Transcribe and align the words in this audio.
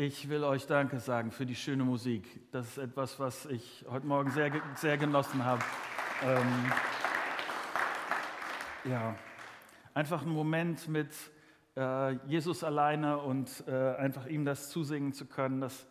Ich 0.00 0.28
will 0.28 0.44
euch 0.44 0.64
Danke 0.64 1.00
sagen 1.00 1.32
für 1.32 1.44
die 1.44 1.56
schöne 1.56 1.82
Musik. 1.82 2.52
Das 2.52 2.68
ist 2.68 2.78
etwas, 2.78 3.18
was 3.18 3.46
ich 3.46 3.84
heute 3.90 4.06
Morgen 4.06 4.30
sehr, 4.30 4.52
sehr 4.76 4.96
genossen 4.96 5.44
habe. 5.44 5.60
Ähm, 6.22 6.46
ja, 8.84 9.16
einfach 9.94 10.22
einen 10.22 10.30
Moment 10.30 10.86
mit 10.86 11.10
äh, 11.76 12.12
Jesus 12.28 12.62
alleine 12.62 13.18
und 13.18 13.64
äh, 13.66 13.96
einfach 13.96 14.26
ihm 14.26 14.44
das 14.44 14.70
zusingen 14.70 15.14
zu 15.14 15.26
können, 15.26 15.60
das, 15.60 15.88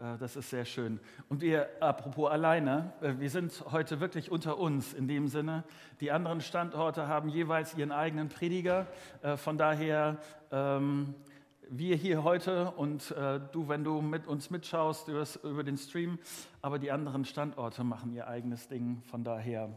äh, 0.00 0.18
das 0.18 0.34
ist 0.34 0.50
sehr 0.50 0.64
schön. 0.64 0.98
Und 1.28 1.40
wir, 1.40 1.68
apropos 1.78 2.32
alleine, 2.32 2.92
äh, 3.02 3.12
wir 3.20 3.30
sind 3.30 3.64
heute 3.70 4.00
wirklich 4.00 4.32
unter 4.32 4.58
uns 4.58 4.94
in 4.94 5.06
dem 5.06 5.28
Sinne. 5.28 5.62
Die 6.00 6.10
anderen 6.10 6.40
Standorte 6.40 7.06
haben 7.06 7.28
jeweils 7.28 7.76
ihren 7.76 7.92
eigenen 7.92 8.30
Prediger. 8.30 8.88
Äh, 9.22 9.36
von 9.36 9.56
daher. 9.56 10.18
Ähm, 10.50 11.14
wir 11.70 11.96
hier 11.96 12.24
heute 12.24 12.70
und 12.72 13.10
äh, 13.12 13.40
du, 13.52 13.68
wenn 13.68 13.84
du 13.84 14.00
mit 14.00 14.26
uns 14.26 14.50
mitschaust 14.50 15.08
über 15.08 15.64
den 15.64 15.76
Stream, 15.76 16.18
aber 16.62 16.78
die 16.78 16.90
anderen 16.90 17.24
Standorte 17.24 17.84
machen 17.84 18.12
ihr 18.12 18.28
eigenes 18.28 18.68
Ding. 18.68 19.02
Von 19.10 19.24
daher 19.24 19.70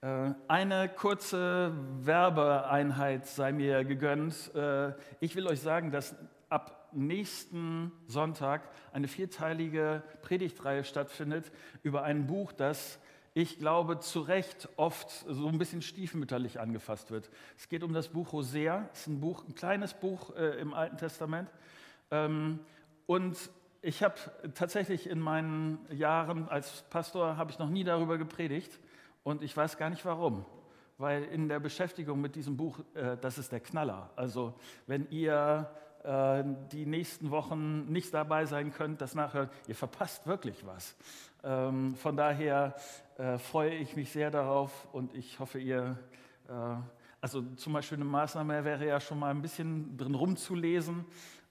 äh, 0.00 0.30
eine 0.48 0.88
kurze 0.88 1.72
Werbeeinheit 2.00 3.26
sei 3.26 3.52
mir 3.52 3.84
gegönnt. 3.84 4.54
Äh, 4.54 4.92
ich 5.20 5.36
will 5.36 5.46
euch 5.46 5.60
sagen, 5.60 5.90
dass 5.90 6.14
ab 6.48 6.88
nächsten 6.92 7.92
Sonntag 8.06 8.68
eine 8.92 9.08
vierteilige 9.08 10.02
Predigtreihe 10.22 10.84
stattfindet 10.84 11.50
über 11.82 12.02
ein 12.02 12.26
Buch, 12.26 12.52
das 12.52 12.98
ich 13.34 13.58
glaube, 13.58 13.98
zu 13.98 14.20
Recht 14.20 14.68
oft 14.76 15.10
so 15.26 15.48
ein 15.48 15.58
bisschen 15.58 15.80
stiefmütterlich 15.80 16.60
angefasst 16.60 17.10
wird. 17.10 17.30
Es 17.56 17.68
geht 17.68 17.82
um 17.82 17.94
das 17.94 18.08
Buch 18.08 18.32
Hosea. 18.32 18.88
Es 18.92 19.00
ist 19.00 19.06
ein, 19.06 19.20
Buch, 19.20 19.44
ein 19.48 19.54
kleines 19.54 19.94
Buch 19.94 20.36
äh, 20.36 20.60
im 20.60 20.74
Alten 20.74 20.98
Testament. 20.98 21.50
Ähm, 22.10 22.60
und 23.06 23.36
ich 23.80 24.02
habe 24.02 24.14
tatsächlich 24.54 25.08
in 25.08 25.18
meinen 25.18 25.78
Jahren 25.90 26.48
als 26.48 26.84
Pastor 26.90 27.36
habe 27.36 27.50
ich 27.50 27.58
noch 27.58 27.70
nie 27.70 27.84
darüber 27.84 28.18
gepredigt 28.18 28.78
und 29.24 29.42
ich 29.42 29.56
weiß 29.56 29.76
gar 29.76 29.90
nicht 29.90 30.04
warum, 30.04 30.44
weil 30.98 31.24
in 31.24 31.48
der 31.48 31.58
Beschäftigung 31.58 32.20
mit 32.20 32.36
diesem 32.36 32.56
Buch, 32.56 32.80
äh, 32.94 33.16
das 33.20 33.38
ist 33.38 33.50
der 33.50 33.60
Knaller. 33.60 34.10
Also 34.14 34.54
wenn 34.86 35.08
ihr 35.10 35.70
äh, 36.04 36.44
die 36.70 36.86
nächsten 36.86 37.30
Wochen 37.30 37.90
nicht 37.90 38.12
dabei 38.12 38.44
sein 38.44 38.72
könnt, 38.72 39.00
das 39.00 39.14
nachhört, 39.14 39.52
ihr 39.66 39.74
verpasst 39.74 40.26
wirklich 40.26 40.66
was. 40.66 40.96
Ähm, 41.44 41.94
von 41.96 42.16
daher 42.16 42.74
äh, 43.18 43.38
freue 43.38 43.74
ich 43.74 43.96
mich 43.96 44.10
sehr 44.12 44.30
darauf 44.30 44.88
und 44.92 45.14
ich 45.14 45.40
hoffe, 45.40 45.58
ihr, 45.58 45.98
äh, 46.48 46.52
also 47.20 47.42
zum 47.56 47.72
Beispiel 47.72 47.98
eine 47.98 48.04
Maßnahme 48.04 48.64
wäre 48.64 48.86
ja 48.86 49.00
schon 49.00 49.18
mal 49.18 49.30
ein 49.30 49.42
bisschen 49.42 49.96
drin 49.96 50.14
rumzulesen, 50.14 51.04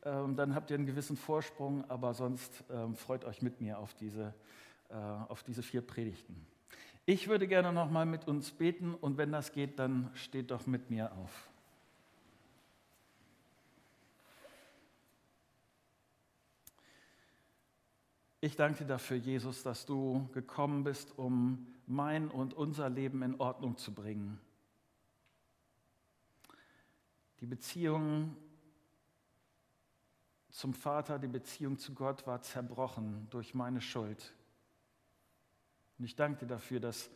ähm, 0.03 0.35
dann 0.35 0.55
habt 0.55 0.71
ihr 0.71 0.75
einen 0.75 0.85
gewissen 0.85 1.17
Vorsprung, 1.17 1.83
aber 1.89 2.13
sonst 2.13 2.63
ähm, 2.71 2.95
freut 2.95 3.25
euch 3.25 3.41
mit 3.41 3.59
mir 3.59 3.79
auf 3.79 3.93
diese, 3.95 4.33
äh, 4.89 4.95
auf 4.95 5.43
diese 5.43 5.61
vier 5.61 5.81
Predigten. 5.81 6.45
Ich 7.05 7.27
würde 7.27 7.47
gerne 7.47 7.73
noch 7.73 7.91
mal 7.91 8.05
mit 8.05 8.27
uns 8.27 8.51
beten 8.51 8.95
und 8.95 9.17
wenn 9.17 9.31
das 9.31 9.51
geht, 9.51 9.77
dann 9.77 10.09
steht 10.13 10.51
doch 10.51 10.67
mit 10.67 10.89
mir 10.89 11.11
auf. 11.11 11.50
Ich 18.43 18.55
danke 18.55 18.79
dir 18.79 18.87
dafür, 18.87 19.17
Jesus, 19.17 19.61
dass 19.61 19.85
du 19.85 20.27
gekommen 20.33 20.83
bist, 20.83 21.15
um 21.15 21.67
mein 21.85 22.27
und 22.27 22.55
unser 22.55 22.89
Leben 22.89 23.21
in 23.21 23.39
Ordnung 23.39 23.77
zu 23.77 23.93
bringen. 23.93 24.41
Die 27.39 27.45
Beziehung 27.45 28.35
zum 30.49 30.73
Vater, 30.73 31.19
die 31.19 31.27
Beziehung 31.27 31.77
zu 31.77 31.93
Gott 31.93 32.25
war 32.25 32.41
zerbrochen 32.41 33.27
durch 33.29 33.53
meine 33.53 33.79
Schuld. 33.79 34.33
Und 35.99 36.05
ich 36.05 36.15
danke 36.15 36.39
dir 36.39 36.47
dafür, 36.47 36.79
dass 36.79 37.11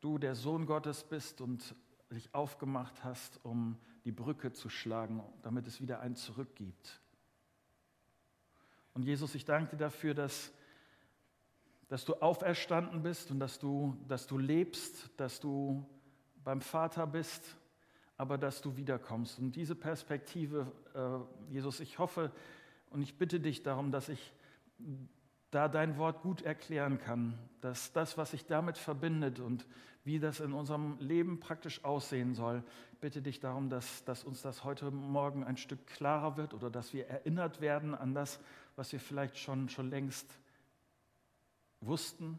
du 0.00 0.18
der 0.18 0.34
Sohn 0.34 0.66
Gottes 0.66 1.04
bist 1.04 1.40
und 1.40 1.76
dich 2.10 2.34
aufgemacht 2.34 3.04
hast, 3.04 3.38
um 3.44 3.78
die 4.04 4.10
Brücke 4.10 4.52
zu 4.52 4.68
schlagen, 4.68 5.22
damit 5.42 5.68
es 5.68 5.80
wieder 5.80 6.00
ein 6.00 6.16
Zurück 6.16 6.56
gibt. 6.56 7.00
Und 8.94 9.04
Jesus, 9.04 9.34
ich 9.34 9.44
danke 9.44 9.70
dir 9.70 9.84
dafür, 9.84 10.14
dass, 10.14 10.52
dass 11.88 12.04
du 12.04 12.14
auferstanden 12.14 13.02
bist 13.02 13.30
und 13.30 13.40
dass 13.40 13.58
du, 13.58 13.96
dass 14.08 14.26
du 14.26 14.38
lebst, 14.38 15.10
dass 15.16 15.40
du 15.40 15.86
beim 16.44 16.60
Vater 16.60 17.06
bist, 17.06 17.56
aber 18.16 18.38
dass 18.38 18.60
du 18.60 18.76
wiederkommst. 18.76 19.38
Und 19.38 19.56
diese 19.56 19.74
Perspektive, 19.74 20.70
äh, 20.94 21.52
Jesus, 21.52 21.80
ich 21.80 21.98
hoffe 21.98 22.30
und 22.90 23.02
ich 23.02 23.16
bitte 23.16 23.40
dich 23.40 23.62
darum, 23.62 23.90
dass 23.90 24.08
ich 24.08 24.32
da 25.50 25.68
dein 25.68 25.96
Wort 25.98 26.22
gut 26.22 26.42
erklären 26.42 26.98
kann, 26.98 27.38
dass 27.60 27.92
das, 27.92 28.16
was 28.16 28.32
sich 28.32 28.46
damit 28.46 28.78
verbindet 28.78 29.38
und 29.38 29.66
wie 30.04 30.18
das 30.18 30.40
in 30.40 30.52
unserem 30.52 30.98
Leben 30.98 31.40
praktisch 31.40 31.84
aussehen 31.84 32.34
soll, 32.34 32.64
bitte 33.00 33.22
dich 33.22 33.38
darum, 33.38 33.68
dass, 33.68 34.04
dass 34.04 34.24
uns 34.24 34.42
das 34.42 34.64
heute 34.64 34.90
Morgen 34.90 35.44
ein 35.44 35.56
Stück 35.56 35.86
klarer 35.86 36.36
wird 36.36 36.54
oder 36.54 36.70
dass 36.70 36.92
wir 36.92 37.06
erinnert 37.06 37.60
werden 37.60 37.94
an 37.94 38.14
das, 38.14 38.40
was 38.76 38.92
wir 38.92 39.00
vielleicht 39.00 39.38
schon, 39.38 39.68
schon 39.68 39.90
längst 39.90 40.26
wussten, 41.80 42.38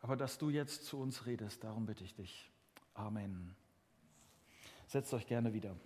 aber 0.00 0.16
dass 0.16 0.38
du 0.38 0.50
jetzt 0.50 0.86
zu 0.86 0.98
uns 1.00 1.26
redest, 1.26 1.62
darum 1.62 1.86
bitte 1.86 2.04
ich 2.04 2.14
dich. 2.14 2.50
Amen. 2.94 3.54
Setzt 4.86 5.14
euch 5.14 5.26
gerne 5.26 5.54
wieder. 5.54 5.76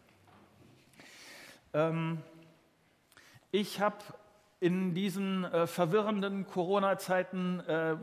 Ähm, 1.73 2.23
ich 3.53 3.81
habe 3.81 3.99
in 4.59 4.95
diesen 4.95 5.45
äh, 5.45 5.67
verwirrenden 5.67 6.47
Corona-Zeiten 6.47 7.61
äh, 7.61 7.93
äh, 7.93 7.97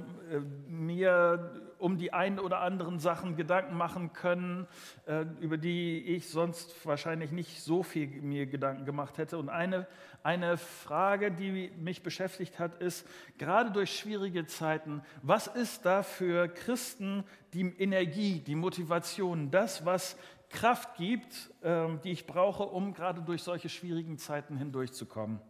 mir 0.68 1.73
um 1.84 1.98
die 1.98 2.14
ein 2.14 2.40
oder 2.40 2.62
anderen 2.62 2.98
Sachen 2.98 3.36
Gedanken 3.36 3.76
machen 3.76 4.14
können, 4.14 4.68
äh, 5.06 5.26
über 5.42 5.58
die 5.58 6.02
ich 6.02 6.30
sonst 6.30 6.86
wahrscheinlich 6.86 7.34
nicht 7.34 7.62
so 7.62 7.84
viel 7.84 8.08
mir 8.22 8.46
Gedanken 8.46 8.86
gemacht 8.86 9.18
hätte. 9.18 9.38
Und 9.38 9.50
eine, 9.50 9.86
eine 10.24 10.56
Frage, 10.58 11.30
die 11.30 11.72
mich 11.78 12.02
beschäftigt 12.02 12.58
hat, 12.58 12.82
ist, 12.82 13.06
gerade 13.38 13.70
durch 13.70 13.94
schwierige 13.94 14.46
Zeiten, 14.46 15.02
was 15.22 15.48
ist 15.48 15.86
da 15.86 16.04
für 16.04 16.48
Christen 16.48 17.26
die 17.54 17.74
Energie, 17.78 18.40
die 18.40 18.56
Motivation, 18.56 19.52
das, 19.52 19.86
was 19.86 20.18
Kraft 20.50 20.96
gibt, 20.96 21.52
ähm, 21.64 22.00
die 22.06 22.12
ich 22.12 22.26
brauche, 22.26 22.64
um 22.64 22.94
gerade 22.94 23.22
durch 23.22 23.44
solche 23.44 23.68
schwierigen 23.68 24.18
Zeiten 24.18 24.56
hindurchzukommen? 24.56 25.42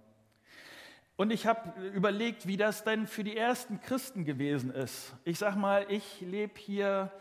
Und 1.16 1.32
ich 1.32 1.46
habe 1.46 1.80
überlegt, 1.90 2.48
wie 2.48 2.58
das 2.58 2.84
denn 2.84 3.06
für 3.06 3.24
die 3.24 3.38
ersten 3.38 3.80
Christen 3.82 4.26
gewesen 4.26 4.72
ist. 4.72 5.14
Ich 5.24 5.38
sage 5.38 5.60
mal, 5.60 5.86
ich 5.90 6.22
lebe 6.22 6.60
hier 6.60 7.12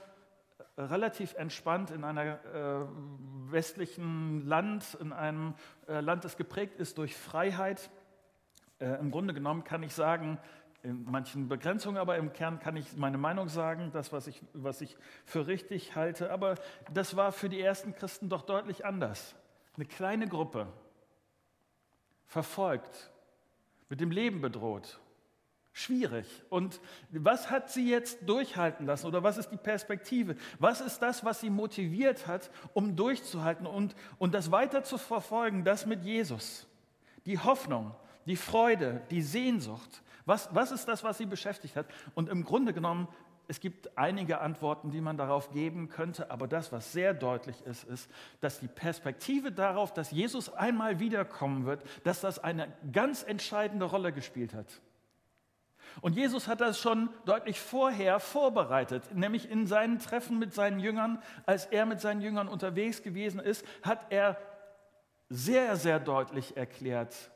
relativ 0.79 1.35
entspannt 1.35 1.91
in 1.91 2.03
einem 2.03 2.39
äh, 2.55 3.53
westlichen 3.53 4.47
Land, 4.47 4.97
in 5.01 5.13
einem 5.13 5.55
äh, 5.87 6.01
Land, 6.01 6.25
das 6.25 6.37
geprägt 6.37 6.79
ist 6.79 6.97
durch 6.97 7.15
Freiheit. 7.15 7.91
Äh, 8.81 8.99
Im 8.99 9.11
Grunde 9.11 9.35
genommen 9.35 9.65
kann 9.65 9.83
ich 9.83 9.93
sagen, 9.93 10.39
in 10.83 11.05
manchen 11.05 11.49
Begrenzungen, 11.49 11.99
aber 11.99 12.17
im 12.17 12.33
Kern 12.33 12.59
kann 12.59 12.77
ich 12.77 12.97
meine 12.97 13.19
Meinung 13.19 13.49
sagen, 13.49 13.91
das, 13.93 14.13
was 14.13 14.27
ich, 14.27 14.43
was 14.53 14.81
ich 14.81 14.97
für 15.25 15.47
richtig 15.47 15.95
halte. 15.95 16.33
Aber 16.33 16.57
das 16.93 17.15
war 17.15 17.31
für 17.31 17.49
die 17.49 17.61
ersten 17.61 17.95
Christen 17.95 18.29
doch 18.29 18.43
deutlich 18.43 18.85
anders. 18.85 19.37
Eine 19.77 19.87
kleine 19.87 20.27
Gruppe, 20.27 20.67
verfolgt, 22.27 23.12
mit 23.93 24.01
dem 24.01 24.11
Leben 24.11 24.41
bedroht. 24.41 24.99
Schwierig. 25.75 26.25
Und 26.49 26.81
was 27.11 27.51
hat 27.51 27.71
sie 27.71 27.91
jetzt 27.91 28.27
durchhalten 28.27 28.87
lassen 28.87 29.07
oder 29.07 29.23
was 29.23 29.37
ist 29.37 29.51
die 29.51 29.59
Perspektive? 29.59 30.35
Was 30.59 30.81
ist 30.81 31.01
das, 31.01 31.27
was 31.27 31.43
sie 31.43 31.51
motiviert 31.51 32.27
hat, 32.27 32.51
um 32.73 32.97
durchzuhalten 32.97 33.67
und, 33.67 33.95
und 34.17 34.33
das 34.33 34.51
weiter 34.51 34.83
zu 34.83 34.97
verfolgen, 34.97 35.63
das 35.63 35.85
mit 35.85 36.05
Jesus? 36.05 36.67
Die 37.27 37.39
Hoffnung, 37.39 37.95
die 38.25 38.37
Freude, 38.37 39.03
die 39.11 39.21
Sehnsucht. 39.21 40.03
Was, 40.25 40.49
was 40.55 40.73
ist 40.73 40.87
das, 40.89 41.05
was 41.05 41.19
sie 41.19 41.27
beschäftigt 41.27 41.77
hat? 41.77 41.85
Und 42.15 42.31
im 42.31 42.45
Grunde 42.45 42.73
genommen 42.73 43.09
es 43.53 43.61
gibt 43.61 43.99
einige 43.99 44.41
Antworten, 44.41 44.91
die 44.91 45.03
man 45.03 45.19
darauf 45.19 45.51
geben 45.51 45.91
könnte, 45.91 46.31
aber 46.31 46.49
das, 46.49 46.73
was 46.73 46.91
sehr 46.91 47.13
deutlich 47.13 47.61
ist, 47.67 47.85
ist, 47.85 48.11
dass 48.41 48.61
die 48.61 48.67
Perspektive 48.67 49.53
darauf, 49.53 49.93
dass 49.93 50.11
Jesus 50.11 50.49
einmal 50.55 51.01
wiederkommen 51.01 51.67
wird, 51.67 51.85
dass 52.03 52.23
das 52.23 52.39
eine 52.39 52.73
ganz 52.93 53.23
entscheidende 53.23 53.85
Rolle 53.85 54.11
gespielt 54.15 54.55
hat. 54.55 54.81
Und 56.01 56.17
Jesus 56.17 56.49
hat 56.49 56.63
das 56.63 56.79
schon 56.79 57.11
deutlich 57.27 57.61
vorher 57.61 58.21
vorbereitet, 58.21 59.15
nämlich 59.15 59.51
in 59.51 59.67
seinen 59.67 59.99
Treffen 59.99 60.39
mit 60.39 60.55
seinen 60.55 60.81
Jüngern, 60.81 61.23
als 61.45 61.67
er 61.67 61.85
mit 61.85 62.01
seinen 62.01 62.23
Jüngern 62.23 62.49
unterwegs 62.49 63.03
gewesen 63.03 63.39
ist, 63.39 63.67
hat 63.83 64.07
er 64.09 64.39
sehr, 65.29 65.77
sehr 65.77 66.01
deutlich 66.01 66.57
erklärt, 66.57 67.31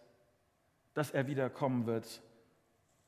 dass 0.95 1.11
er 1.11 1.27
wiederkommen 1.27 1.85
wird 1.85 2.23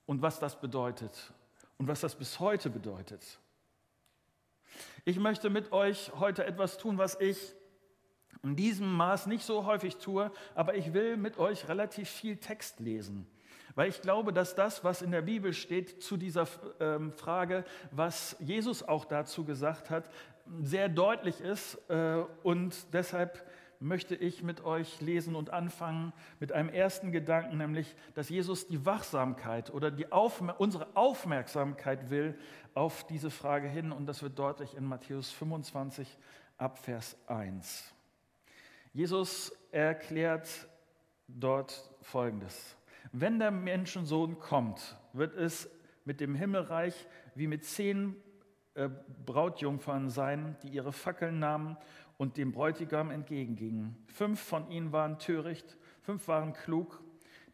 und 0.05 0.21
was 0.21 0.39
das 0.41 0.61
bedeutet 0.61 1.33
und 1.79 1.89
was 1.89 2.01
das 2.01 2.17
bis 2.17 2.41
heute 2.41 2.71
bedeutet. 2.71 3.39
Ich 5.05 5.19
möchte 5.19 5.49
mit 5.49 5.73
euch 5.73 6.13
heute 6.19 6.45
etwas 6.45 6.77
tun, 6.77 6.99
was 6.99 7.19
ich 7.21 7.55
in 8.43 8.57
diesem 8.57 8.93
Maß 8.93 9.27
nicht 9.27 9.45
so 9.45 9.65
häufig 9.65 9.97
tue, 9.97 10.31
aber 10.55 10.75
ich 10.75 10.93
will 10.93 11.17
mit 11.17 11.39
euch 11.39 11.69
relativ 11.69 12.09
viel 12.09 12.37
Text 12.37 12.81
lesen. 12.81 13.27
Weil 13.75 13.89
ich 13.89 14.01
glaube, 14.03 14.33
dass 14.33 14.55
das, 14.55 14.83
was 14.85 15.03
in 15.03 15.11
der 15.11 15.23
Bibel 15.23 15.53
steht 15.53 16.03
zu 16.03 16.17
dieser 16.17 16.47
ähm, 16.81 17.13
Frage, 17.13 17.65
was 17.91 18.37
Jesus 18.41 18.83
auch 18.83 19.05
dazu 19.05 19.45
gesagt 19.45 19.91
hat, 19.91 20.11
sehr 20.63 20.89
deutlich 20.89 21.41
ist. 21.41 21.79
Äh, 21.89 22.25
und 22.43 22.75
deshalb 22.93 23.47
möchte 23.81 24.15
ich 24.15 24.43
mit 24.43 24.65
euch 24.65 25.01
lesen 25.01 25.37
und 25.37 25.51
anfangen 25.51 26.13
mit 26.41 26.53
einem 26.53 26.69
ersten 26.69 27.13
Gedanken, 27.13 27.59
nämlich, 27.59 27.95
dass 28.15 28.29
Jesus 28.29 28.67
die 28.67 28.85
Wachsamkeit 28.85 29.73
oder 29.73 29.91
die 29.91 30.11
Aufmer 30.11 30.61
unsere 30.61 30.97
Aufmerksamkeit 30.97 32.11
will 32.11 32.39
auf 32.75 33.07
diese 33.07 33.31
Frage 33.31 33.69
hin. 33.69 33.93
Und 33.93 34.07
das 34.07 34.23
wird 34.23 34.39
deutlich 34.39 34.75
in 34.75 34.85
Matthäus 34.85 35.31
25 35.31 36.19
ab 36.57 36.79
Vers 36.79 37.17
1. 37.27 37.95
Jesus 38.93 39.53
erklärt 39.71 40.49
dort 41.29 41.91
Folgendes. 42.03 42.77
Wenn 43.13 43.39
der 43.39 43.51
Menschensohn 43.51 44.39
kommt, 44.39 44.97
wird 45.13 45.35
es 45.37 45.71
mit 46.05 46.21
dem 46.21 46.35
Himmelreich 46.35 47.07
wie 47.35 47.47
mit 47.47 47.65
zehn 47.65 48.17
äh, 48.75 48.89
Brautjungfern 49.27 50.09
sein, 50.09 50.57
die 50.63 50.69
ihre 50.69 50.93
Fackeln 50.93 51.39
nahmen 51.39 51.77
und 52.19 52.37
dem 52.37 52.53
Bräutigam 52.53 53.11
entgegengingen. 53.11 53.97
Fünf 54.13 54.41
von 54.41 54.71
ihnen 54.71 54.93
waren 54.93 55.19
töricht, 55.19 55.79
fünf 56.03 56.29
waren 56.29 56.53
klug. 56.53 57.03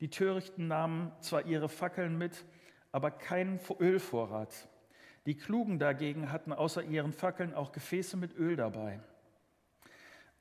Die 0.00 0.10
Törichten 0.10 0.66
nahmen 0.66 1.12
zwar 1.20 1.46
ihre 1.46 1.68
Fackeln 1.68 2.18
mit, 2.18 2.44
aber 2.90 3.12
keinen 3.12 3.60
Ölvorrat. 3.78 4.68
Die 5.26 5.36
Klugen 5.36 5.78
dagegen 5.78 6.32
hatten 6.32 6.52
außer 6.52 6.82
ihren 6.82 7.12
Fackeln 7.12 7.54
auch 7.54 7.72
Gefäße 7.72 8.16
mit 8.16 8.36
Öl 8.36 8.56
dabei. 8.56 9.00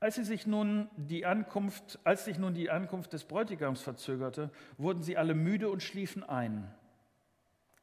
Als, 0.00 0.16
sie 0.16 0.24
sich 0.24 0.46
nun 0.46 0.88
die 0.96 1.24
Ankunft, 1.24 1.98
als 2.04 2.24
sich 2.24 2.38
nun 2.38 2.52
die 2.52 2.70
Ankunft 2.70 3.12
des 3.12 3.24
Bräutigams 3.24 3.80
verzögerte, 3.80 4.50
wurden 4.76 5.02
sie 5.02 5.16
alle 5.16 5.34
müde 5.34 5.70
und 5.70 5.82
schliefen 5.82 6.22
ein. 6.22 6.70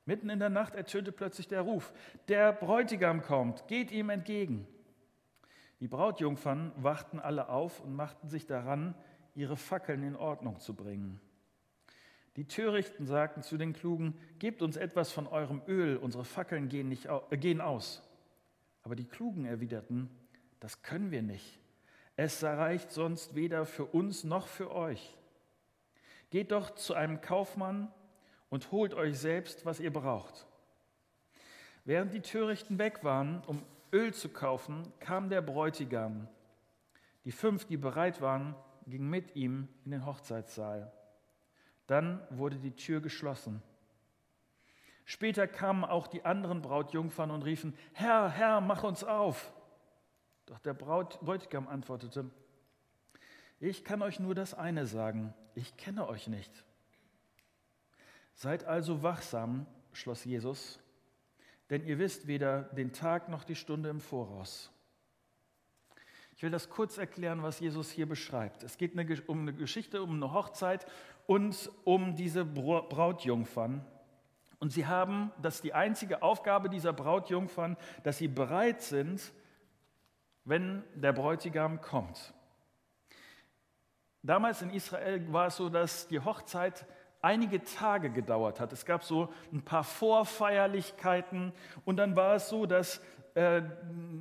Mitten 0.06 0.30
in 0.30 0.40
der 0.40 0.50
Nacht 0.50 0.76
ertönte 0.76 1.12
plötzlich 1.12 1.48
der 1.48 1.62
Ruf, 1.62 1.94
der 2.28 2.52
Bräutigam 2.52 3.22
kommt, 3.22 3.68
geht 3.68 3.92
ihm 3.92 4.10
entgegen. 4.10 4.68
Die 5.82 5.88
Brautjungfern 5.88 6.72
wachten 6.78 7.20
alle 7.20 7.50
auf 7.50 7.82
und 7.82 7.96
machten 7.96 8.30
sich 8.30 8.46
daran, 8.46 8.94
ihre 9.34 9.58
Fackeln 9.58 10.04
in 10.04 10.16
Ordnung 10.16 10.60
zu 10.60 10.76
bringen. 10.76 11.20
Die 12.36 12.48
Törichten 12.48 13.08
sagten 13.08 13.42
zu 13.42 13.58
den 13.58 13.74
Klugen, 13.74 14.14
gebt 14.38 14.62
uns 14.62 14.78
etwas 14.78 15.12
von 15.12 15.28
eurem 15.28 15.64
Öl, 15.68 15.98
unsere 15.98 16.24
Fackeln 16.24 16.70
gehen, 16.70 16.88
nicht, 16.88 17.08
äh, 17.08 17.38
gehen 17.38 17.62
aus. 17.62 18.08
Aber 18.84 18.96
die 18.96 19.06
Klugen 19.06 19.46
erwiderten, 19.46 20.10
das 20.60 20.84
können 20.84 21.10
wir 21.10 21.24
nicht. 21.24 21.60
Es 22.16 22.44
reicht 22.44 22.92
sonst 22.92 23.36
weder 23.36 23.66
für 23.66 23.86
uns 23.86 24.24
noch 24.24 24.48
für 24.48 24.72
euch. 24.72 25.18
Geht 26.30 26.52
doch 26.52 26.76
zu 26.76 26.94
einem 26.94 27.22
Kaufmann 27.22 27.92
und 28.50 28.72
holt 28.72 28.94
euch 28.94 29.18
selbst, 29.18 29.66
was 29.66 29.80
ihr 29.80 29.92
braucht. 29.92 30.46
Während 31.86 32.14
die 32.14 32.22
Törichten 32.22 32.78
weg 32.78 33.04
waren, 33.04 33.44
um 33.48 33.64
Öl 33.94 34.14
zu 34.14 34.30
kaufen, 34.30 34.92
kam 35.00 35.30
der 35.30 35.42
Bräutigam. 35.42 36.28
Die 37.26 37.32
fünf, 37.32 37.66
die 37.66 37.78
bereit 37.78 38.22
waren, 38.22 38.56
gingen 38.88 39.10
mit 39.10 39.36
ihm 39.36 39.68
in 39.86 39.92
den 39.92 40.06
Hochzeitssaal. 40.06 40.92
Dann 41.88 42.26
wurde 42.30 42.58
die 42.58 42.76
Tür 42.76 43.02
geschlossen. 43.02 43.62
Später 45.06 45.48
kamen 45.48 45.84
auch 45.84 46.08
die 46.08 46.24
anderen 46.24 46.62
Brautjungfern 46.62 47.32
und 47.32 47.44
riefen, 47.44 47.76
Herr, 47.94 48.30
Herr, 48.30 48.62
mach 48.62 48.84
uns 48.84 49.04
auf. 49.04 49.54
Doch 50.46 50.60
der 50.60 50.74
Bräutigam 50.74 51.68
antwortete, 51.68 52.30
ich 53.60 53.84
kann 53.84 54.02
euch 54.02 54.20
nur 54.20 54.34
das 54.34 54.54
eine 54.54 54.88
sagen, 54.88 55.34
ich 55.54 55.78
kenne 55.78 56.08
euch 56.08 56.28
nicht. 56.28 56.52
Seid 58.34 58.64
also 58.64 59.04
wachsam, 59.04 59.68
schloss 59.92 60.24
Jesus, 60.24 60.80
denn 61.72 61.86
ihr 61.86 61.98
wisst 61.98 62.28
weder 62.28 62.64
den 62.64 62.92
Tag 62.92 63.30
noch 63.30 63.46
die 63.46 63.56
Stunde 63.56 63.90
im 63.90 64.02
Voraus. 64.02 64.72
Ich 66.36 66.44
will 66.44 66.52
das 66.52 66.70
kurz 66.70 66.98
erklären, 66.98 67.44
was 67.44 67.60
Jesus 67.60 67.90
hier 67.90 68.08
beschreibt. 68.08 68.64
Es 68.64 68.78
geht 68.78 68.94
um 69.28 69.40
eine 69.40 69.54
Geschichte, 69.54 70.04
um 70.04 70.16
eine 70.16 70.34
Hochzeit 70.34 70.86
und 71.28 71.72
um 71.86 72.16
diese 72.16 72.44
Brautjungfern. 72.44 73.86
Und 74.60 74.72
sie 74.72 74.86
haben, 74.86 75.32
das 75.42 75.56
ist 75.56 75.64
die 75.64 75.74
einzige 75.74 76.22
Aufgabe 76.22 76.70
dieser 76.70 76.94
Brautjungfern, 76.94 77.78
dass 78.04 78.18
sie 78.18 78.28
bereit 78.28 78.82
sind, 78.82 79.32
wenn 80.44 80.84
der 80.94 81.14
Bräutigam 81.14 81.80
kommt. 81.80 82.34
Damals 84.24 84.62
in 84.62 84.72
Israel 84.72 85.32
war 85.32 85.48
es 85.48 85.56
so, 85.56 85.70
dass 85.70 86.08
die 86.08 86.20
Hochzeit 86.20 86.86
einige 87.22 87.64
Tage 87.64 88.10
gedauert 88.10 88.60
hat. 88.60 88.74
Es 88.74 88.86
gab 88.86 89.04
so 89.04 89.30
ein 89.52 89.62
paar 89.62 89.84
Vorfeierlichkeiten 89.84 91.54
und 91.86 91.98
dann 91.98 92.16
war 92.16 92.36
es 92.36 92.50
so, 92.50 92.66
dass 92.66 93.02
äh, 93.36 93.62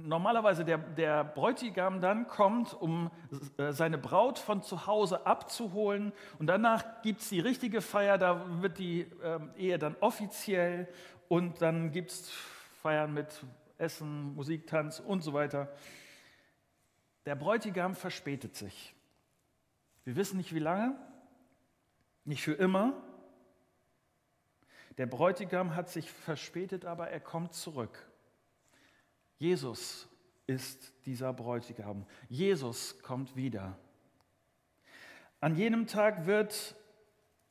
normalerweise 0.04 0.64
der, 0.64 0.78
der 0.78 1.24
Bräutigam 1.24 2.00
dann 2.00 2.28
kommt, 2.28 2.74
um 2.74 3.10
äh, 3.56 3.72
seine 3.72 3.98
Braut 3.98 4.38
von 4.38 4.62
zu 4.62 4.86
Hause 4.86 5.26
abzuholen 5.26 6.12
und 6.38 6.46
danach 6.46 7.02
gibt 7.02 7.20
es 7.20 7.28
die 7.30 7.40
richtige 7.40 7.80
Feier, 7.80 8.18
da 8.18 8.62
wird 8.62 8.78
die 8.78 9.00
äh, 9.00 9.40
Ehe 9.56 9.78
dann 9.78 9.96
offiziell 10.00 10.86
und 11.28 11.60
dann 11.60 11.90
gibt 11.90 12.10
es 12.10 12.30
Feiern 12.82 13.12
mit 13.12 13.44
Essen, 13.78 14.34
Musik, 14.34 14.66
Tanz 14.66 15.00
und 15.00 15.22
so 15.22 15.32
weiter. 15.32 15.72
Der 17.26 17.34
Bräutigam 17.34 17.94
verspätet 17.94 18.54
sich. 18.54 18.94
Wir 20.04 20.16
wissen 20.16 20.36
nicht 20.36 20.54
wie 20.54 20.60
lange, 20.60 20.94
nicht 22.24 22.42
für 22.42 22.52
immer. 22.52 23.02
Der 24.98 25.06
Bräutigam 25.06 25.74
hat 25.74 25.88
sich 25.88 26.10
verspätet, 26.10 26.84
aber 26.84 27.08
er 27.08 27.20
kommt 27.20 27.54
zurück. 27.54 28.06
Jesus 29.38 30.08
ist 30.46 30.92
dieser 31.06 31.32
Bräutigam. 31.32 32.04
Jesus 32.28 33.00
kommt 33.02 33.36
wieder. 33.36 33.78
An 35.40 35.56
jenem 35.56 35.86
Tag 35.86 36.26
wird, 36.26 36.74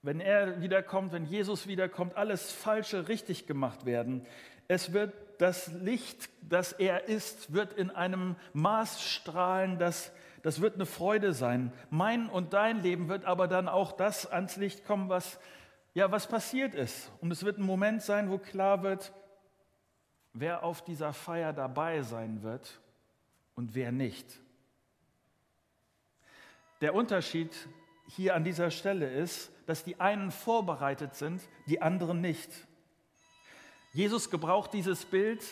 wenn 0.03 0.19
er 0.19 0.61
wiederkommt, 0.61 1.11
wenn 1.11 1.25
Jesus 1.25 1.65
wiederkommt, 1.65 2.15
alles 2.15 2.51
Falsche 2.51 3.07
richtig 3.07 3.47
gemacht 3.47 3.85
werden. 3.85 4.27
Es 4.67 4.93
wird 4.93 5.13
das 5.39 5.71
Licht, 5.71 6.29
das 6.41 6.73
er 6.73 7.07
ist, 7.07 7.53
wird 7.53 7.73
in 7.73 7.89
einem 7.89 8.35
Maß 8.53 9.01
strahlen, 9.01 9.79
das 9.79 10.11
das 10.41 10.61
wird 10.61 10.75
eine 10.75 10.85
Freude 10.85 11.33
sein. 11.33 11.73
Mein 11.89 12.29
und 12.29 12.53
dein 12.53 12.81
Leben 12.81 13.09
wird 13.09 13.25
aber 13.25 13.47
dann 13.47 13.67
auch 13.67 13.91
das 13.91 14.25
ans 14.25 14.55
Licht 14.55 14.85
kommen, 14.85 15.09
was, 15.09 15.39
ja, 15.93 16.11
was 16.11 16.27
passiert 16.27 16.75
ist. 16.75 17.11
Und 17.21 17.31
es 17.31 17.43
wird 17.43 17.57
ein 17.57 17.65
Moment 17.65 18.01
sein, 18.01 18.29
wo 18.29 18.37
klar 18.37 18.83
wird, 18.83 19.13
wer 20.33 20.63
auf 20.63 20.83
dieser 20.83 21.13
Feier 21.13 21.53
dabei 21.53 22.01
sein 22.01 22.43
wird 22.43 22.79
und 23.55 23.75
wer 23.75 23.91
nicht. 23.91 24.39
Der 26.81 26.95
Unterschied 26.95 27.51
hier 28.07 28.35
an 28.35 28.43
dieser 28.43 28.71
Stelle 28.71 29.11
ist, 29.11 29.51
dass 29.65 29.83
die 29.83 29.99
einen 29.99 30.31
vorbereitet 30.31 31.15
sind, 31.15 31.41
die 31.67 31.81
anderen 31.81 32.21
nicht. 32.21 32.49
Jesus 33.91 34.29
gebraucht 34.29 34.73
dieses 34.73 35.05
Bild. 35.05 35.43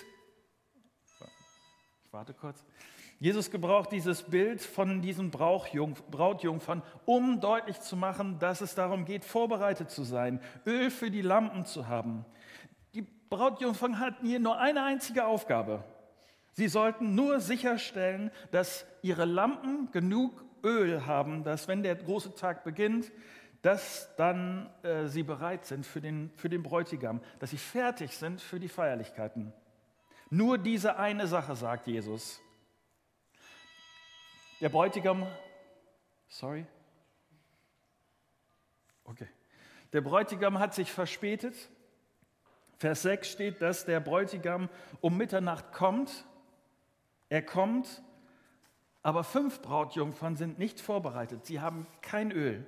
Ich 2.05 2.13
warte 2.13 2.33
kurz. 2.33 2.63
Jesus 3.19 3.49
gebraucht 3.49 3.91
dieses 3.91 4.23
Bild 4.23 4.61
von 4.61 5.01
diesen 5.01 5.31
Brautjungfern, 5.31 6.83
um 7.05 7.41
deutlich 7.41 7.81
zu 7.81 7.95
machen, 7.95 8.37
dass 8.37 8.61
es 8.61 8.75
darum 8.75 9.05
geht, 9.05 9.25
vorbereitet 9.25 9.89
zu 9.89 10.03
sein, 10.03 10.39
Öl 10.67 10.91
für 10.91 11.09
die 11.09 11.23
Lampen 11.23 11.65
zu 11.65 11.87
haben. 11.87 12.25
Die 12.93 13.07
Brautjungfern 13.29 13.99
hatten 13.99 14.27
hier 14.27 14.39
nur 14.39 14.59
eine 14.59 14.83
einzige 14.83 15.25
Aufgabe. 15.25 15.83
Sie 16.53 16.67
sollten 16.67 17.15
nur 17.15 17.39
sicherstellen, 17.39 18.31
dass 18.51 18.85
ihre 19.01 19.25
Lampen 19.25 19.89
genug 19.91 20.43
Öl 20.63 21.05
haben, 21.07 21.43
dass 21.43 21.67
wenn 21.67 21.81
der 21.81 21.95
große 21.95 22.35
Tag 22.35 22.63
beginnt, 22.63 23.11
dass 23.63 24.15
dann 24.17 24.69
äh, 24.83 25.07
sie 25.07 25.23
bereit 25.23 25.65
sind 25.65 25.85
für 25.85 26.01
den, 26.01 26.31
für 26.35 26.49
den 26.49 26.61
Bräutigam, 26.61 27.21
dass 27.39 27.49
sie 27.49 27.57
fertig 27.57 28.15
sind 28.15 28.41
für 28.41 28.59
die 28.59 28.69
Feierlichkeiten. 28.69 29.53
Nur 30.29 30.57
diese 30.57 30.97
eine 30.97 31.25
Sache, 31.25 31.55
sagt 31.55 31.87
Jesus. 31.87 32.41
Der 34.59 34.69
Bräutigam, 34.69 35.27
sorry, 36.27 36.65
okay, 39.03 39.27
der 39.93 40.01
Bräutigam 40.01 40.57
hat 40.57 40.73
sich 40.73 40.91
verspätet. 40.91 41.55
Vers 42.77 43.03
6 43.03 43.29
steht, 43.29 43.61
dass 43.61 43.85
der 43.85 43.99
Bräutigam 43.99 44.69
um 44.99 45.15
Mitternacht 45.15 45.73
kommt. 45.73 46.25
Er 47.29 47.43
kommt, 47.43 48.01
aber 49.03 49.23
fünf 49.23 49.61
Brautjungfern 49.61 50.35
sind 50.35 50.57
nicht 50.57 50.81
vorbereitet. 50.81 51.45
Sie 51.45 51.59
haben 51.59 51.85
kein 52.01 52.31
Öl. 52.31 52.65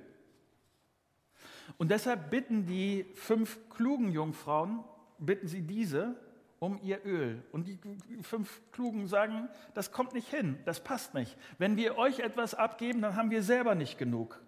Und 1.76 1.90
deshalb 1.90 2.30
bitten 2.30 2.66
die 2.66 3.04
fünf 3.14 3.58
klugen 3.68 4.12
Jungfrauen, 4.12 4.84
bitten 5.18 5.48
sie 5.48 5.62
diese 5.62 6.14
um 6.60 6.78
ihr 6.82 7.04
Öl. 7.04 7.42
Und 7.52 7.66
die 7.66 7.78
fünf 8.22 8.60
Klugen 8.70 9.08
sagen, 9.08 9.48
das 9.74 9.90
kommt 9.90 10.12
nicht 10.14 10.28
hin, 10.28 10.58
das 10.66 10.84
passt 10.84 11.14
nicht. 11.14 11.36
Wenn 11.58 11.76
wir 11.76 11.98
euch 11.98 12.20
etwas 12.20 12.54
abgeben, 12.54 13.00
dann 13.00 13.16
haben 13.16 13.30
wir 13.30 13.42
selber 13.42 13.74
nicht 13.74 13.98
genug. 13.98 14.40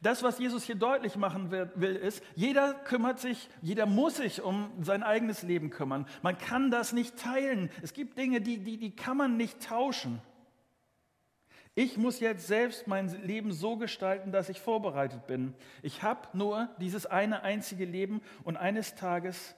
Das, 0.00 0.22
was 0.22 0.38
Jesus 0.38 0.64
hier 0.64 0.76
deutlich 0.76 1.16
machen 1.16 1.50
will, 1.50 1.96
ist, 1.96 2.22
jeder 2.34 2.74
kümmert 2.74 3.18
sich, 3.18 3.50
jeder 3.60 3.86
muss 3.86 4.16
sich 4.16 4.40
um 4.40 4.70
sein 4.82 5.02
eigenes 5.02 5.42
Leben 5.42 5.70
kümmern. 5.70 6.06
Man 6.22 6.38
kann 6.38 6.70
das 6.70 6.92
nicht 6.92 7.18
teilen. 7.18 7.70
Es 7.82 7.92
gibt 7.92 8.16
Dinge, 8.16 8.40
die, 8.40 8.58
die, 8.58 8.78
die 8.78 8.94
kann 8.94 9.16
man 9.16 9.36
nicht 9.36 9.62
tauschen. 9.62 10.22
Ich 11.74 11.96
muss 11.96 12.18
jetzt 12.20 12.46
selbst 12.46 12.86
mein 12.86 13.08
Leben 13.22 13.52
so 13.52 13.76
gestalten, 13.76 14.32
dass 14.32 14.48
ich 14.48 14.60
vorbereitet 14.60 15.26
bin. 15.26 15.54
Ich 15.82 16.02
habe 16.02 16.20
nur 16.32 16.68
dieses 16.80 17.06
eine 17.06 17.42
einzige 17.42 17.84
Leben 17.84 18.20
und 18.42 18.56
eines 18.56 18.94
Tages 18.94 19.54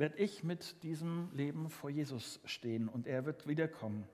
werde 0.00 0.16
ich 0.16 0.42
mit 0.42 0.82
diesem 0.82 1.28
Leben 1.34 1.68
vor 1.68 1.90
Jesus 1.90 2.40
stehen 2.46 2.88
und 2.88 3.06
er 3.06 3.26
wird 3.26 3.46
wiederkommen. 3.46 4.08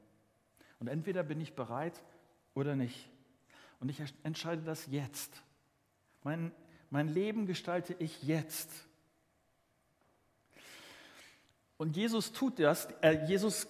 Und 0.81 0.89
entweder 0.89 1.23
bin 1.23 1.41
ich 1.41 1.55
bereit 1.55 2.03
oder 2.55 2.75
nicht. 2.75 3.09
Und 3.79 3.89
ich 3.89 4.03
entscheide 4.25 4.63
das 4.63 4.89
jetzt. 4.89 5.45
Mein, 6.25 6.51
mein 6.91 7.07
Leben 7.07 7.47
gestalte 7.47 7.95
ich 8.01 8.25
jetzt. 8.25 8.69
Und 11.77 11.97
Jesus 11.97 12.33
tut 12.33 12.59
das. 12.59 12.89
Jesus 13.29 13.69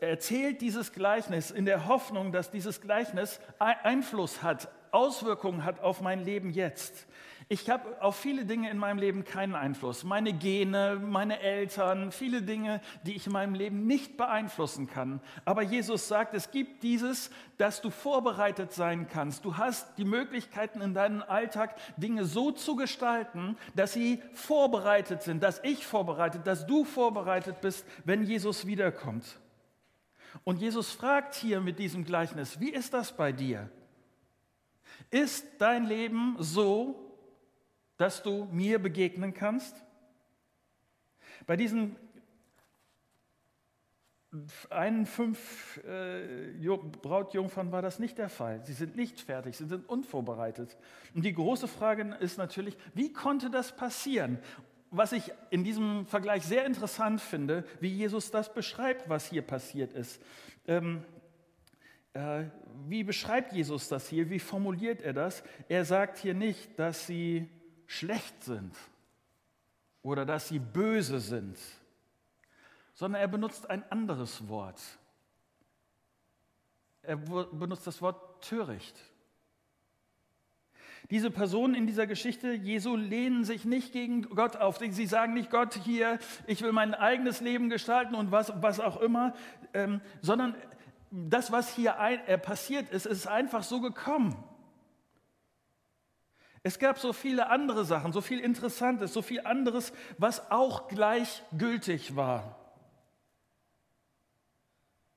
erzählt 0.00 0.62
dieses 0.62 0.92
Gleichnis 0.92 1.52
in 1.52 1.64
der 1.64 1.86
Hoffnung, 1.86 2.32
dass 2.32 2.50
dieses 2.50 2.80
Gleichnis 2.80 3.38
Einfluss 3.60 4.42
hat, 4.42 4.68
Auswirkungen 4.92 5.64
hat 5.64 5.80
auf 5.80 6.00
mein 6.00 6.24
Leben 6.24 6.50
jetzt. 6.50 7.06
Ich 7.48 7.68
habe 7.68 8.00
auf 8.00 8.16
viele 8.16 8.46
Dinge 8.46 8.70
in 8.70 8.78
meinem 8.78 8.98
Leben 8.98 9.24
keinen 9.24 9.54
Einfluss. 9.54 10.04
Meine 10.04 10.32
Gene, 10.32 11.00
meine 11.02 11.40
Eltern, 11.40 12.12
viele 12.12 12.42
Dinge, 12.42 12.80
die 13.02 13.14
ich 13.14 13.26
in 13.26 13.32
meinem 13.32 13.54
Leben 13.54 13.86
nicht 13.86 14.16
beeinflussen 14.16 14.86
kann. 14.86 15.20
Aber 15.44 15.62
Jesus 15.62 16.08
sagt, 16.08 16.34
es 16.34 16.50
gibt 16.50 16.82
dieses, 16.82 17.30
dass 17.58 17.82
du 17.82 17.90
vorbereitet 17.90 18.72
sein 18.72 19.06
kannst. 19.08 19.44
Du 19.44 19.56
hast 19.56 19.98
die 19.98 20.04
Möglichkeiten 20.04 20.80
in 20.80 20.94
deinem 20.94 21.22
Alltag, 21.22 21.76
Dinge 21.96 22.24
so 22.24 22.52
zu 22.52 22.76
gestalten, 22.76 23.56
dass 23.74 23.92
sie 23.92 24.22
vorbereitet 24.32 25.22
sind, 25.22 25.42
dass 25.42 25.62
ich 25.64 25.86
vorbereitet, 25.86 26.46
dass 26.46 26.66
du 26.66 26.84
vorbereitet 26.84 27.60
bist, 27.60 27.84
wenn 28.04 28.24
Jesus 28.24 28.66
wiederkommt. 28.66 29.38
Und 30.44 30.60
Jesus 30.60 30.92
fragt 30.92 31.34
hier 31.34 31.60
mit 31.60 31.78
diesem 31.78 32.04
Gleichnis, 32.04 32.60
wie 32.60 32.70
ist 32.70 32.94
das 32.94 33.14
bei 33.14 33.32
dir? 33.32 33.68
Ist 35.10 35.46
dein 35.58 35.84
Leben 35.84 36.36
so, 36.38 37.18
dass 37.96 38.22
du 38.22 38.46
mir 38.46 38.78
begegnen 38.78 39.34
kannst? 39.34 39.76
Bei 41.46 41.56
diesen 41.56 41.96
einen 44.70 45.04
fünf 45.04 45.78
äh, 45.84 46.66
Brautjungfern 47.02 47.70
war 47.70 47.82
das 47.82 47.98
nicht 47.98 48.16
der 48.16 48.30
Fall. 48.30 48.64
Sie 48.64 48.72
sind 48.72 48.96
nicht 48.96 49.20
fertig, 49.20 49.56
sie 49.56 49.66
sind 49.66 49.86
unvorbereitet. 49.88 50.78
Und 51.14 51.24
die 51.24 51.34
große 51.34 51.68
Frage 51.68 52.16
ist 52.20 52.38
natürlich, 52.38 52.78
wie 52.94 53.12
konnte 53.12 53.50
das 53.50 53.76
passieren? 53.76 54.38
Was 54.90 55.12
ich 55.12 55.32
in 55.50 55.64
diesem 55.64 56.06
Vergleich 56.06 56.44
sehr 56.44 56.64
interessant 56.64 57.20
finde, 57.20 57.64
wie 57.80 57.88
Jesus 57.88 58.30
das 58.30 58.52
beschreibt, 58.52 59.08
was 59.08 59.26
hier 59.26 59.42
passiert 59.42 59.92
ist. 59.92 60.22
Ähm, 60.66 61.04
äh, 61.04 61.21
wie 62.88 63.04
beschreibt 63.04 63.52
Jesus 63.52 63.88
das 63.88 64.08
hier? 64.08 64.28
Wie 64.28 64.38
formuliert 64.38 65.00
er 65.00 65.12
das? 65.12 65.42
Er 65.68 65.84
sagt 65.84 66.18
hier 66.18 66.34
nicht, 66.34 66.78
dass 66.78 67.06
sie 67.06 67.48
schlecht 67.86 68.44
sind 68.44 68.74
oder 70.02 70.26
dass 70.26 70.48
sie 70.48 70.58
böse 70.58 71.20
sind, 71.20 71.56
sondern 72.94 73.20
er 73.20 73.28
benutzt 73.28 73.70
ein 73.70 73.90
anderes 73.90 74.48
Wort. 74.48 74.80
Er 77.02 77.16
benutzt 77.16 77.86
das 77.86 78.02
Wort 78.02 78.44
töricht. 78.44 78.96
Diese 81.10 81.30
Personen 81.30 81.74
in 81.74 81.86
dieser 81.86 82.06
Geschichte 82.06 82.52
Jesu 82.52 82.94
lehnen 82.94 83.44
sich 83.44 83.64
nicht 83.64 83.92
gegen 83.92 84.22
Gott 84.22 84.56
auf. 84.56 84.78
Sie 84.78 85.06
sagen 85.06 85.34
nicht, 85.34 85.50
Gott, 85.50 85.74
hier, 85.74 86.18
ich 86.46 86.62
will 86.62 86.72
mein 86.72 86.94
eigenes 86.94 87.40
Leben 87.40 87.68
gestalten 87.70 88.14
und 88.14 88.30
was, 88.30 88.52
was 88.62 88.80
auch 88.80 89.00
immer, 89.00 89.34
ähm, 89.74 90.00
sondern 90.20 90.54
das, 91.12 91.52
was 91.52 91.74
hier 91.74 91.98
ein, 92.00 92.26
äh, 92.26 92.38
passiert 92.38 92.88
ist, 92.90 93.04
ist 93.04 93.26
einfach 93.26 93.62
so 93.62 93.82
gekommen. 93.82 94.42
Es 96.62 96.78
gab 96.78 96.98
so 96.98 97.12
viele 97.12 97.50
andere 97.50 97.84
Sachen, 97.84 98.12
so 98.12 98.22
viel 98.22 98.40
Interessantes, 98.40 99.12
so 99.12 99.20
viel 99.20 99.44
anderes, 99.44 99.92
was 100.16 100.50
auch 100.50 100.88
gleichgültig 100.88 102.16
war. 102.16 102.58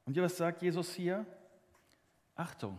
Und 0.06 0.18
was 0.18 0.36
sagt 0.38 0.62
Jesus 0.62 0.94
hier? 0.94 1.25
Achtung. 2.36 2.78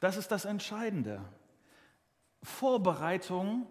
Das 0.00 0.16
ist 0.16 0.30
das 0.32 0.44
Entscheidende. 0.44 1.24
Vorbereitung 2.42 3.66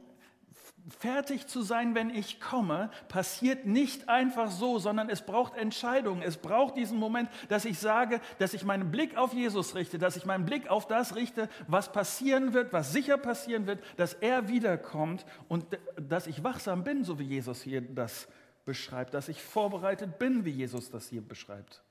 fertig 0.88 1.48
zu 1.48 1.62
sein, 1.62 1.96
wenn 1.96 2.10
ich 2.10 2.40
komme, 2.40 2.92
passiert 3.08 3.66
nicht 3.66 4.08
einfach 4.08 4.52
so, 4.52 4.78
sondern 4.78 5.10
es 5.10 5.22
braucht 5.22 5.56
Entscheidungen. 5.56 6.22
Es 6.22 6.38
braucht 6.38 6.78
diesen 6.78 7.00
Moment, 7.00 7.30
dass 7.50 7.66
ich 7.66 7.80
sage, 7.80 8.22
dass 8.38 8.54
ich 8.54 8.64
meinen 8.64 8.92
Blick 8.92 9.18
auf 9.18 9.34
Jesus 9.34 9.76
richte, 9.76 9.98
dass 9.98 10.16
ich 10.16 10.26
meinen 10.26 10.46
Blick 10.46 10.68
auf 10.68 10.88
das 10.88 11.16
richte, 11.16 11.50
was 11.68 11.92
passieren 11.92 12.54
wird, 12.54 12.72
was 12.72 12.94
sicher 12.94 13.18
passieren 13.18 13.66
wird, 13.66 13.84
dass 13.98 14.14
er 14.14 14.48
wiederkommt 14.48 15.26
und 15.48 15.66
dass 15.96 16.28
ich 16.28 16.44
wachsam 16.44 16.84
bin, 16.84 17.04
so 17.04 17.18
wie 17.18 17.24
Jesus 17.24 17.62
hier 17.62 17.82
das 17.82 18.28
beschreibt, 18.66 19.14
dass 19.14 19.28
ich 19.28 19.42
vorbereitet 19.42 20.20
bin, 20.20 20.46
wie 20.46 20.52
Jesus 20.52 20.92
das 20.92 21.08
hier 21.10 21.22
beschreibt. 21.22 21.84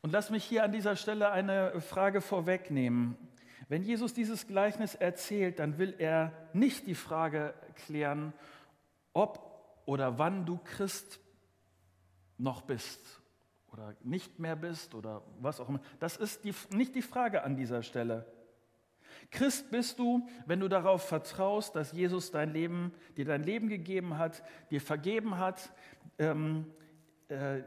Und 0.00 0.12
lass 0.12 0.30
mich 0.30 0.44
hier 0.44 0.64
an 0.64 0.72
dieser 0.72 0.96
Stelle 0.96 1.30
eine 1.30 1.80
Frage 1.80 2.20
vorwegnehmen. 2.20 3.16
Wenn 3.68 3.82
Jesus 3.82 4.14
dieses 4.14 4.46
Gleichnis 4.46 4.94
erzählt, 4.94 5.58
dann 5.58 5.78
will 5.78 5.94
er 5.98 6.32
nicht 6.54 6.86
die 6.86 6.94
Frage 6.94 7.54
klären, 7.86 8.32
ob 9.12 9.82
oder 9.84 10.18
wann 10.18 10.46
du 10.46 10.58
Christ 10.64 11.20
noch 12.38 12.62
bist 12.62 13.20
oder 13.72 13.94
nicht 14.02 14.38
mehr 14.38 14.56
bist 14.56 14.94
oder 14.94 15.22
was 15.40 15.60
auch 15.60 15.68
immer. 15.68 15.80
Das 15.98 16.16
ist 16.16 16.44
die, 16.44 16.54
nicht 16.70 16.94
die 16.94 17.02
Frage 17.02 17.42
an 17.42 17.56
dieser 17.56 17.82
Stelle. 17.82 18.26
Christ 19.30 19.70
bist 19.70 19.98
du, 19.98 20.26
wenn 20.46 20.60
du 20.60 20.68
darauf 20.68 21.06
vertraust, 21.06 21.76
dass 21.76 21.92
Jesus 21.92 22.30
dein 22.30 22.52
Leben, 22.52 22.94
dir 23.16 23.24
dein 23.24 23.42
Leben 23.42 23.68
gegeben 23.68 24.16
hat, 24.16 24.42
dir 24.70 24.80
vergeben 24.80 25.36
hat, 25.36 25.72
ähm, 26.18 26.66
äh, 27.28 27.62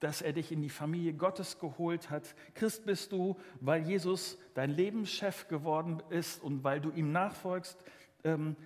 dass 0.00 0.20
er 0.20 0.32
dich 0.32 0.52
in 0.52 0.60
die 0.60 0.68
Familie 0.68 1.14
Gottes 1.14 1.58
geholt 1.58 2.10
hat. 2.10 2.34
Christ 2.54 2.84
bist 2.84 3.12
du, 3.12 3.36
weil 3.60 3.82
Jesus 3.82 4.38
dein 4.54 4.70
Lebenschef 4.70 5.48
geworden 5.48 6.02
ist 6.10 6.42
und 6.42 6.64
weil 6.64 6.80
du 6.80 6.90
ihm 6.90 7.12
nachfolgst. 7.12 7.82
Ähm, 8.24 8.56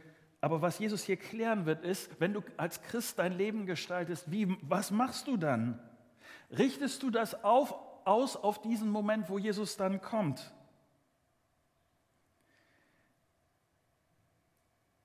aber 0.41 0.63
was 0.63 0.79
Jesus 0.79 1.05
hier 1.05 1.17
klären 1.17 1.67
wird, 1.67 1.85
ist, 1.85 2.19
wenn 2.19 2.33
du 2.33 2.43
als 2.57 2.83
Christ 2.83 3.19
dein 3.19 3.33
Leben 3.37 3.67
gestaltest, 3.67 4.31
wie, 4.31 4.57
was 4.63 4.91
machst 4.91 5.29
du 5.29 5.37
dann? 5.37 5.79
Richtest 6.51 7.03
du 7.03 7.11
das 7.11 7.45
auf, 7.45 7.75
aus 8.05 8.37
auf 8.37 8.61
diesen 8.61 8.91
Moment, 8.91 9.29
wo 9.29 9.39
Jesus 9.39 9.77
dann 9.77 10.01
kommt? 10.01 10.53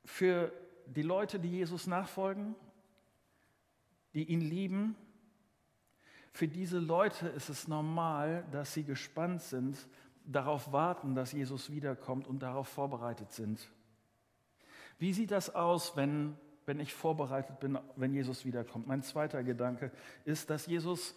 Für 0.05 0.51
die 0.87 1.01
Leute, 1.01 1.39
die 1.39 1.49
Jesus 1.49 1.87
nachfolgen, 1.87 2.55
die 4.13 4.23
ihn 4.23 4.41
lieben, 4.41 4.95
für 6.35 6.49
diese 6.49 6.79
Leute 6.79 7.29
ist 7.29 7.47
es 7.47 7.69
normal, 7.69 8.43
dass 8.51 8.73
sie 8.73 8.83
gespannt 8.83 9.41
sind, 9.41 9.77
darauf 10.25 10.73
warten, 10.73 11.15
dass 11.15 11.31
Jesus 11.31 11.71
wiederkommt 11.71 12.27
und 12.27 12.43
darauf 12.43 12.67
vorbereitet 12.67 13.31
sind. 13.31 13.71
Wie 14.99 15.13
sieht 15.13 15.31
das 15.31 15.55
aus, 15.55 15.95
wenn, 15.95 16.35
wenn 16.65 16.81
ich 16.81 16.93
vorbereitet 16.93 17.61
bin, 17.61 17.79
wenn 17.95 18.13
Jesus 18.13 18.43
wiederkommt? 18.43 18.85
Mein 18.85 19.01
zweiter 19.01 19.43
Gedanke 19.43 19.93
ist, 20.25 20.49
dass 20.49 20.65
Jesus 20.65 21.15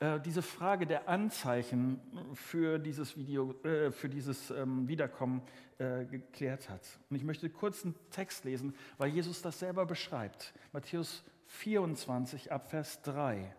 äh, 0.00 0.20
diese 0.20 0.40
Frage 0.40 0.86
der 0.86 1.06
Anzeichen 1.06 2.00
für 2.32 2.78
dieses, 2.78 3.14
Video, 3.14 3.52
äh, 3.62 3.90
für 3.90 4.08
dieses 4.08 4.50
ähm, 4.50 4.88
Wiederkommen 4.88 5.42
äh, 5.76 6.06
geklärt 6.06 6.70
hat. 6.70 6.80
Und 7.10 7.16
ich 7.16 7.24
möchte 7.24 7.50
kurz 7.50 7.84
einen 7.84 7.94
Text 8.10 8.46
lesen, 8.46 8.74
weil 8.96 9.10
Jesus 9.10 9.42
das 9.42 9.58
selber 9.58 9.84
beschreibt. 9.84 10.54
Matthäus 10.72 11.24
24 11.44 12.52
ab 12.52 12.70
Vers 12.70 13.02
3. 13.02 13.54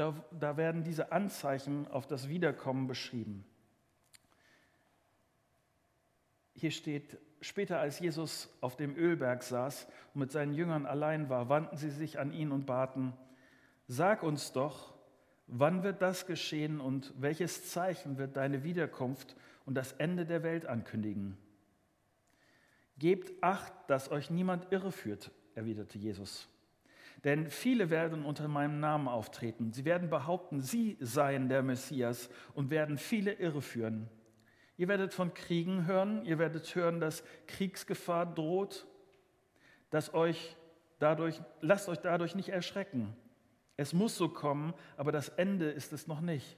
Da, 0.00 0.14
da 0.30 0.56
werden 0.56 0.82
diese 0.82 1.12
Anzeichen 1.12 1.86
auf 1.88 2.06
das 2.06 2.30
Wiederkommen 2.30 2.86
beschrieben. 2.86 3.44
Hier 6.54 6.70
steht, 6.70 7.18
später 7.42 7.80
als 7.80 7.98
Jesus 7.98 8.48
auf 8.62 8.78
dem 8.78 8.96
Ölberg 8.96 9.42
saß 9.42 9.86
und 10.14 10.20
mit 10.20 10.32
seinen 10.32 10.54
Jüngern 10.54 10.86
allein 10.86 11.28
war, 11.28 11.50
wandten 11.50 11.76
sie 11.76 11.90
sich 11.90 12.18
an 12.18 12.32
ihn 12.32 12.50
und 12.50 12.64
baten, 12.64 13.12
sag 13.88 14.22
uns 14.22 14.52
doch, 14.52 14.94
wann 15.46 15.82
wird 15.82 16.00
das 16.00 16.24
geschehen 16.24 16.80
und 16.80 17.12
welches 17.18 17.70
Zeichen 17.70 18.16
wird 18.16 18.38
deine 18.38 18.64
Wiederkunft 18.64 19.36
und 19.66 19.74
das 19.74 19.92
Ende 19.92 20.24
der 20.24 20.42
Welt 20.42 20.64
ankündigen? 20.64 21.36
Gebt 22.96 23.42
acht, 23.42 23.74
dass 23.88 24.10
euch 24.10 24.30
niemand 24.30 24.72
irreführt, 24.72 25.30
erwiderte 25.54 25.98
Jesus. 25.98 26.48
Denn 27.24 27.50
viele 27.50 27.90
werden 27.90 28.24
unter 28.24 28.48
meinem 28.48 28.80
Namen 28.80 29.08
auftreten. 29.08 29.72
Sie 29.72 29.84
werden 29.84 30.08
behaupten, 30.08 30.60
sie 30.60 30.96
seien 31.00 31.48
der 31.48 31.62
Messias 31.62 32.30
und 32.54 32.70
werden 32.70 32.96
viele 32.96 33.32
irreführen. 33.32 34.08
Ihr 34.78 34.88
werdet 34.88 35.12
von 35.12 35.34
Kriegen 35.34 35.86
hören, 35.86 36.24
ihr 36.24 36.38
werdet 36.38 36.74
hören, 36.74 37.00
dass 37.00 37.22
Kriegsgefahr 37.46 38.24
droht, 38.24 38.86
dass 39.90 40.14
euch 40.14 40.56
dadurch, 40.98 41.42
lasst 41.60 41.90
euch 41.90 41.98
dadurch 41.98 42.34
nicht 42.34 42.48
erschrecken. 42.48 43.14
Es 43.76 43.92
muss 43.92 44.16
so 44.16 44.28
kommen, 44.30 44.72
aber 44.96 45.12
das 45.12 45.28
Ende 45.28 45.70
ist 45.70 45.92
es 45.92 46.06
noch 46.06 46.22
nicht. 46.22 46.56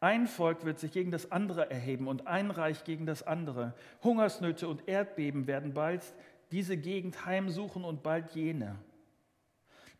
Ein 0.00 0.28
Volk 0.28 0.64
wird 0.64 0.78
sich 0.78 0.92
gegen 0.92 1.10
das 1.10 1.32
andere 1.32 1.68
erheben 1.70 2.06
und 2.06 2.28
ein 2.28 2.52
Reich 2.52 2.84
gegen 2.84 3.06
das 3.06 3.24
andere. 3.24 3.74
Hungersnöte 4.04 4.68
und 4.68 4.86
Erdbeben 4.86 5.48
werden 5.48 5.74
bald 5.74 6.04
diese 6.52 6.76
Gegend 6.76 7.26
heimsuchen 7.26 7.84
und 7.84 8.04
bald 8.04 8.30
jene. 8.30 8.78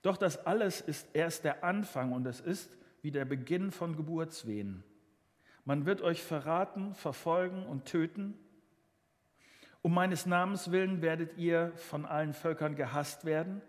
Doch 0.02 0.16
das 0.16 0.46
alles 0.46 0.80
ist 0.80 1.08
erst 1.12 1.44
der 1.44 1.64
Anfang 1.64 2.12
und 2.12 2.26
es 2.26 2.40
ist 2.40 2.76
wie 3.02 3.10
der 3.10 3.24
Beginn 3.24 3.70
von 3.70 3.96
Geburtswehen. 3.96 4.84
Man 5.64 5.86
wird 5.86 6.02
euch 6.02 6.22
verraten, 6.22 6.94
verfolgen 6.94 7.66
und 7.66 7.84
töten. 7.84 8.38
Um 9.82 9.92
meines 9.92 10.26
Namens 10.26 10.70
willen 10.70 11.02
werdet 11.02 11.36
ihr 11.36 11.72
von 11.76 12.06
allen 12.06 12.32
Völkern 12.32 12.74
gehasst 12.74 13.24
werden. 13.24 13.60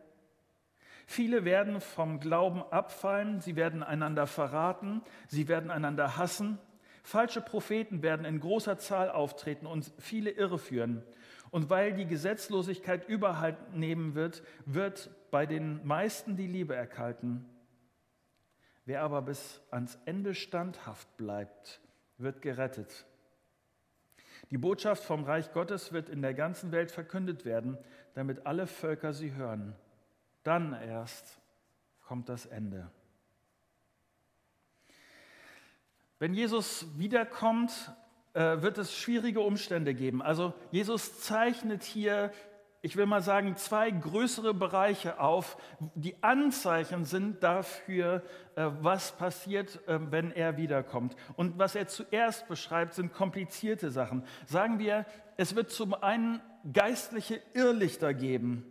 Viele 1.05 1.43
werden 1.43 1.81
vom 1.81 2.19
Glauben 2.19 2.61
abfallen, 2.61 3.41
sie 3.41 3.55
werden 3.55 3.81
einander 3.81 4.27
verraten, 4.27 5.01
sie 5.27 5.47
werden 5.47 5.71
einander 5.71 6.17
hassen. 6.17 6.59
Falsche 7.03 7.41
Propheten 7.41 8.03
werden 8.03 8.25
in 8.25 8.39
großer 8.39 8.77
Zahl 8.77 9.09
auftreten 9.09 9.65
und 9.65 9.91
viele 9.97 10.29
irreführen. 10.29 11.03
Und 11.49 11.69
weil 11.71 11.93
die 11.93 12.05
Gesetzlosigkeit 12.05 13.09
Überhalt 13.09 13.73
nehmen 13.73 14.13
wird, 14.13 14.43
wird 14.65 15.09
bei 15.31 15.45
den 15.45 15.85
meisten 15.85 16.35
die 16.35 16.47
Liebe 16.47 16.75
erkalten. 16.75 17.45
Wer 18.85 19.01
aber 19.03 19.21
bis 19.21 19.61
ans 19.71 19.99
Ende 20.05 20.33
standhaft 20.33 21.15
bleibt, 21.17 21.79
wird 22.17 22.41
gerettet. 22.41 23.05
Die 24.51 24.57
Botschaft 24.57 25.03
vom 25.03 25.23
Reich 25.23 25.51
Gottes 25.53 25.93
wird 25.93 26.09
in 26.09 26.21
der 26.21 26.33
ganzen 26.33 26.71
Welt 26.71 26.91
verkündet 26.91 27.45
werden, 27.45 27.77
damit 28.13 28.45
alle 28.45 28.67
Völker 28.67 29.13
sie 29.13 29.33
hören. 29.33 29.75
Dann 30.43 30.73
erst 30.73 31.39
kommt 32.01 32.29
das 32.29 32.45
Ende. 32.45 32.89
Wenn 36.17 36.33
Jesus 36.33 36.87
wiederkommt, 36.97 37.91
äh, 38.33 38.61
wird 38.61 38.77
es 38.77 38.95
schwierige 38.95 39.41
Umstände 39.41 39.93
geben. 39.93 40.21
Also 40.21 40.53
Jesus 40.71 41.21
zeichnet 41.21 41.83
hier, 41.83 42.31
ich 42.81 42.95
will 42.95 43.05
mal 43.05 43.21
sagen, 43.21 43.57
zwei 43.57 43.91
größere 43.91 44.53
Bereiche 44.53 45.19
auf, 45.19 45.57
die 45.95 46.21
Anzeichen 46.23 47.03
sind 47.03 47.43
dafür, 47.43 48.23
äh, 48.55 48.67
was 48.81 49.11
passiert, 49.11 49.85
äh, 49.87 49.99
wenn 50.11 50.31
er 50.31 50.55
wiederkommt. 50.55 51.15
Und 51.35 51.59
was 51.59 51.75
er 51.75 51.87
zuerst 51.87 52.47
beschreibt, 52.47 52.93
sind 52.93 53.13
komplizierte 53.13 53.91
Sachen. 53.91 54.23
Sagen 54.45 54.79
wir, 54.79 55.05
es 55.35 55.55
wird 55.55 55.71
zum 55.71 55.93
einen 55.93 56.41
geistliche 56.71 57.41
Irrlichter 57.53 58.13
geben. 58.13 58.68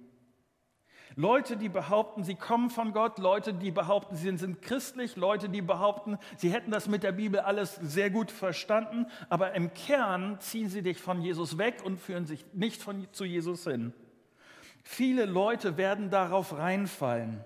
Leute, 1.19 1.57
die 1.57 1.69
behaupten, 1.69 2.23
sie 2.23 2.37
kommen 2.37 2.71
von 2.71 2.93
Gott, 2.93 3.19
Leute, 3.19 3.53
die 3.53 3.73
behaupten, 3.73 4.15
sie 4.15 4.37
sind 4.37 4.63
christlich, 4.63 5.17
Leute, 5.17 5.49
die 5.49 5.63
behaupten, 5.63 6.17
sie 6.37 6.53
hätten 6.53 6.71
das 6.71 6.87
mit 6.87 7.03
der 7.03 7.11
Bibel 7.11 7.41
alles 7.41 7.75
sehr 7.75 8.09
gut 8.09 8.31
verstanden, 8.31 9.05
aber 9.29 9.55
im 9.55 9.75
Kern 9.75 10.39
ziehen 10.39 10.69
sie 10.69 10.81
dich 10.81 10.99
von 10.99 11.21
Jesus 11.21 11.59
weg 11.59 11.83
und 11.83 11.99
führen 11.99 12.25
sich 12.25 12.47
nicht 12.53 12.81
von, 12.81 13.09
zu 13.11 13.25
Jesus 13.25 13.65
hin. 13.65 13.93
Viele 14.85 15.25
Leute 15.25 15.77
werden 15.77 16.09
darauf 16.11 16.57
reinfallen. 16.57 17.43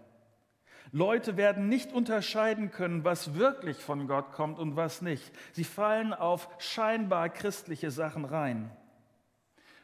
Leute 0.90 1.38
werden 1.38 1.70
nicht 1.70 1.94
unterscheiden 1.94 2.72
können, 2.72 3.04
was 3.04 3.36
wirklich 3.36 3.78
von 3.78 4.06
Gott 4.06 4.32
kommt 4.32 4.58
und 4.58 4.76
was 4.76 5.00
nicht. 5.00 5.32
Sie 5.52 5.64
fallen 5.64 6.12
auf 6.12 6.50
scheinbar 6.58 7.30
christliche 7.30 7.90
Sachen 7.90 8.26
rein. 8.26 8.70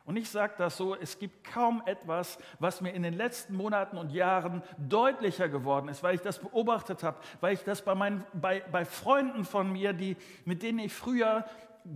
Und 0.08 0.16
ich 0.16 0.30
sage 0.30 0.54
das 0.56 0.78
so, 0.78 0.94
es 0.94 1.18
gibt 1.18 1.44
kaum 1.44 1.82
etwas, 1.84 2.38
was 2.58 2.80
mir 2.80 2.94
in 2.94 3.02
den 3.02 3.12
letzten 3.12 3.54
Monaten 3.54 3.98
und 3.98 4.10
Jahren 4.10 4.62
deutlicher 4.78 5.50
geworden 5.50 5.90
ist, 5.90 6.02
weil 6.02 6.14
ich 6.14 6.22
das 6.22 6.38
beobachtet 6.38 7.02
habe, 7.02 7.18
weil 7.42 7.52
ich 7.52 7.62
das 7.62 7.82
bei, 7.82 7.94
meinen, 7.94 8.24
bei, 8.32 8.64
bei 8.72 8.86
Freunden 8.86 9.44
von 9.44 9.70
mir, 9.70 9.92
die, 9.92 10.16
mit 10.46 10.62
denen 10.62 10.78
ich 10.78 10.94
früher 10.94 11.44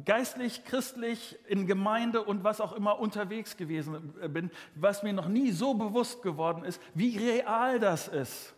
geistlich, 0.05 0.63
christlich, 0.67 1.39
in 1.49 1.67
Gemeinde 1.67 2.23
und 2.23 2.45
was 2.45 2.61
auch 2.61 2.75
immer 2.75 2.99
unterwegs 2.99 3.57
gewesen 3.57 4.13
bin, 4.29 4.51
was 4.75 5.03
mir 5.03 5.15
noch 5.15 5.29
nie 5.29 5.51
so 5.51 5.73
bewusst 5.73 6.21
geworden 6.21 6.65
ist, 6.65 6.83
wie 6.93 7.17
real 7.17 7.81
das 7.81 8.09
ist. 8.09 8.55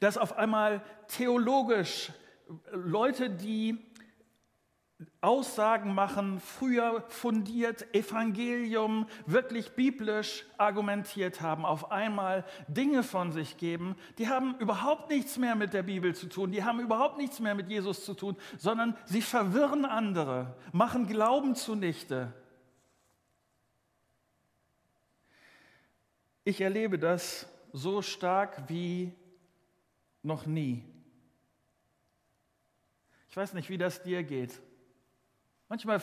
Dass 0.00 0.18
auf 0.18 0.36
einmal 0.36 0.82
theologisch 1.06 2.10
Leute, 2.72 3.30
die 3.30 3.78
Aussagen 5.20 5.94
machen, 5.94 6.40
früher 6.40 7.04
fundiert, 7.08 7.94
Evangelium, 7.94 9.06
wirklich 9.26 9.72
biblisch 9.72 10.44
argumentiert 10.58 11.40
haben, 11.40 11.64
auf 11.64 11.90
einmal 11.90 12.44
Dinge 12.68 13.02
von 13.02 13.32
sich 13.32 13.56
geben, 13.56 13.96
die 14.18 14.28
haben 14.28 14.56
überhaupt 14.58 15.08
nichts 15.10 15.38
mehr 15.38 15.54
mit 15.54 15.72
der 15.72 15.82
Bibel 15.82 16.14
zu 16.14 16.28
tun, 16.28 16.52
die 16.52 16.64
haben 16.64 16.80
überhaupt 16.80 17.16
nichts 17.16 17.40
mehr 17.40 17.54
mit 17.54 17.68
Jesus 17.68 18.04
zu 18.04 18.14
tun, 18.14 18.36
sondern 18.58 18.96
sie 19.04 19.22
verwirren 19.22 19.84
andere, 19.84 20.56
machen 20.72 21.06
Glauben 21.06 21.54
zunichte. 21.54 22.32
Ich 26.44 26.60
erlebe 26.60 26.98
das 26.98 27.48
so 27.72 28.02
stark 28.02 28.68
wie 28.68 29.12
noch 30.22 30.44
nie. 30.46 30.84
Ich 33.30 33.36
weiß 33.36 33.54
nicht, 33.54 33.68
wie 33.68 33.78
das 33.78 34.02
dir 34.02 34.22
geht. 34.22 34.60
Manchmal 35.68 36.00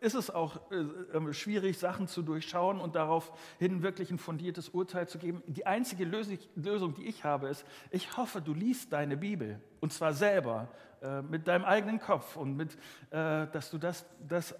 ist 0.00 0.14
es 0.14 0.30
auch 0.30 0.70
äh, 0.70 0.76
ähm, 1.14 1.32
schwierig, 1.32 1.78
Sachen 1.78 2.06
zu 2.06 2.22
durchschauen 2.22 2.80
und 2.80 2.94
daraufhin 2.94 3.82
wirklich 3.82 4.10
ein 4.10 4.18
fundiertes 4.18 4.68
Urteil 4.68 5.08
zu 5.08 5.18
geben. 5.18 5.42
Die 5.46 5.66
einzige 5.66 6.04
Lösung, 6.04 6.94
die 6.94 7.06
ich 7.06 7.24
habe, 7.24 7.48
ist, 7.48 7.66
ich 7.90 8.16
hoffe, 8.16 8.40
du 8.40 8.54
liest 8.54 8.92
deine 8.92 9.16
Bibel 9.16 9.60
und 9.80 9.92
zwar 9.92 10.14
selber, 10.14 10.68
äh, 11.02 11.22
mit 11.22 11.48
deinem 11.48 11.64
eigenen 11.64 11.98
Kopf 11.98 12.36
und 12.36 12.56
mit, 12.56 12.74
äh, 13.10 13.46
dass 13.48 13.70
du 13.70 13.78
das, 13.78 14.06
das 14.26 14.54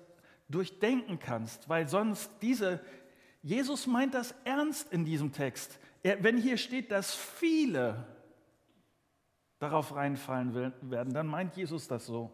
durchdenken 0.48 1.18
kannst, 1.20 1.68
weil 1.68 1.88
sonst 1.88 2.30
diese, 2.42 2.80
Jesus 3.40 3.86
meint 3.86 4.14
das 4.14 4.34
ernst 4.44 4.92
in 4.92 5.04
diesem 5.04 5.32
Text. 5.32 5.78
Wenn 6.02 6.36
hier 6.36 6.58
steht, 6.58 6.90
dass 6.90 7.14
viele 7.14 8.06
darauf 9.58 9.94
reinfallen 9.94 10.54
werden, 10.82 11.14
dann 11.14 11.26
meint 11.26 11.56
Jesus 11.56 11.88
das 11.88 12.04
so 12.04 12.30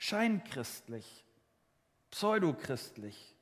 scheinchristlich, 0.00 1.24
pseudochristlich. 2.10 3.36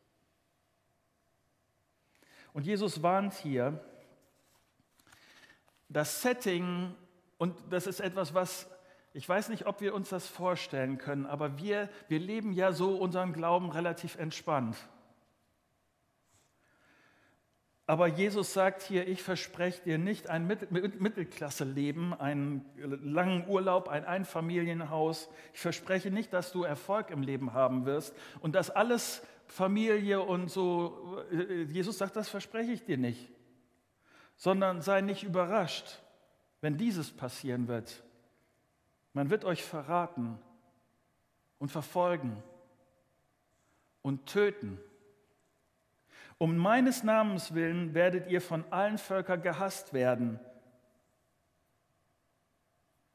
Und 2.53 2.67
Jesus 2.67 3.03
warnt 3.03 3.33
hier, 3.33 3.81
das 5.89 6.21
Setting, 6.21 6.95
und 7.39 7.57
das 7.71 7.87
ist 7.87 8.01
etwas, 8.01 8.35
was 8.35 8.69
ich 9.15 9.27
weiß 9.27 9.49
nicht, 9.49 9.67
ob 9.67 9.81
wir 9.81 9.95
uns 9.95 10.11
das 10.11 10.27
vorstellen 10.27 10.99
können, 10.99 11.27
aber 11.27 11.59
wir, 11.59 11.89
wir 12.09 12.19
leben 12.19 12.53
ja 12.53 12.73
so 12.73 12.97
unseren 12.97 13.33
Glauben 13.33 13.71
relativ 13.71 14.17
entspannt. 14.17 14.77
Aber 17.89 18.07
Jesus 18.07 18.53
sagt 18.53 18.83
hier, 18.83 19.09
ich 19.09 19.23
verspreche 19.23 19.83
dir 19.83 19.97
nicht 19.97 20.29
ein 20.29 20.47
Mittelklasse-Leben, 20.47 22.13
einen 22.13 22.63
langen 22.77 23.49
Urlaub, 23.49 23.89
ein 23.89 24.05
Einfamilienhaus. 24.05 25.31
Ich 25.55 25.61
verspreche 25.61 26.11
nicht, 26.11 26.31
dass 26.35 26.53
du 26.53 26.65
Erfolg 26.65 27.09
im 27.09 27.23
Leben 27.23 27.55
haben 27.55 27.87
wirst 27.87 28.15
und 28.41 28.55
dass 28.55 28.69
alles 28.69 29.23
Familie 29.47 30.21
und 30.21 30.51
so. 30.51 31.25
Jesus 31.71 31.97
sagt, 31.97 32.17
das 32.17 32.29
verspreche 32.29 32.73
ich 32.73 32.85
dir 32.85 32.99
nicht. 32.99 33.31
Sondern 34.37 34.83
sei 34.83 35.01
nicht 35.01 35.25
überrascht, 35.25 36.03
wenn 36.61 36.77
dieses 36.77 37.11
passieren 37.11 37.69
wird. 37.69 38.05
Man 39.15 39.31
wird 39.31 39.47
euch 39.47 39.65
verraten 39.65 40.39
und 41.59 41.73
verfolgen 41.73 42.37
und 44.03 44.27
töten 44.27 44.79
um 46.39 46.57
meines 46.57 47.03
Namens 47.03 47.55
willen 47.55 47.95
werdet 47.95 48.29
ihr 48.29 48.41
von 48.41 48.65
allen 48.71 48.99
Völkern 48.99 49.43
gehasst 49.43 49.93
werden. 49.93 50.39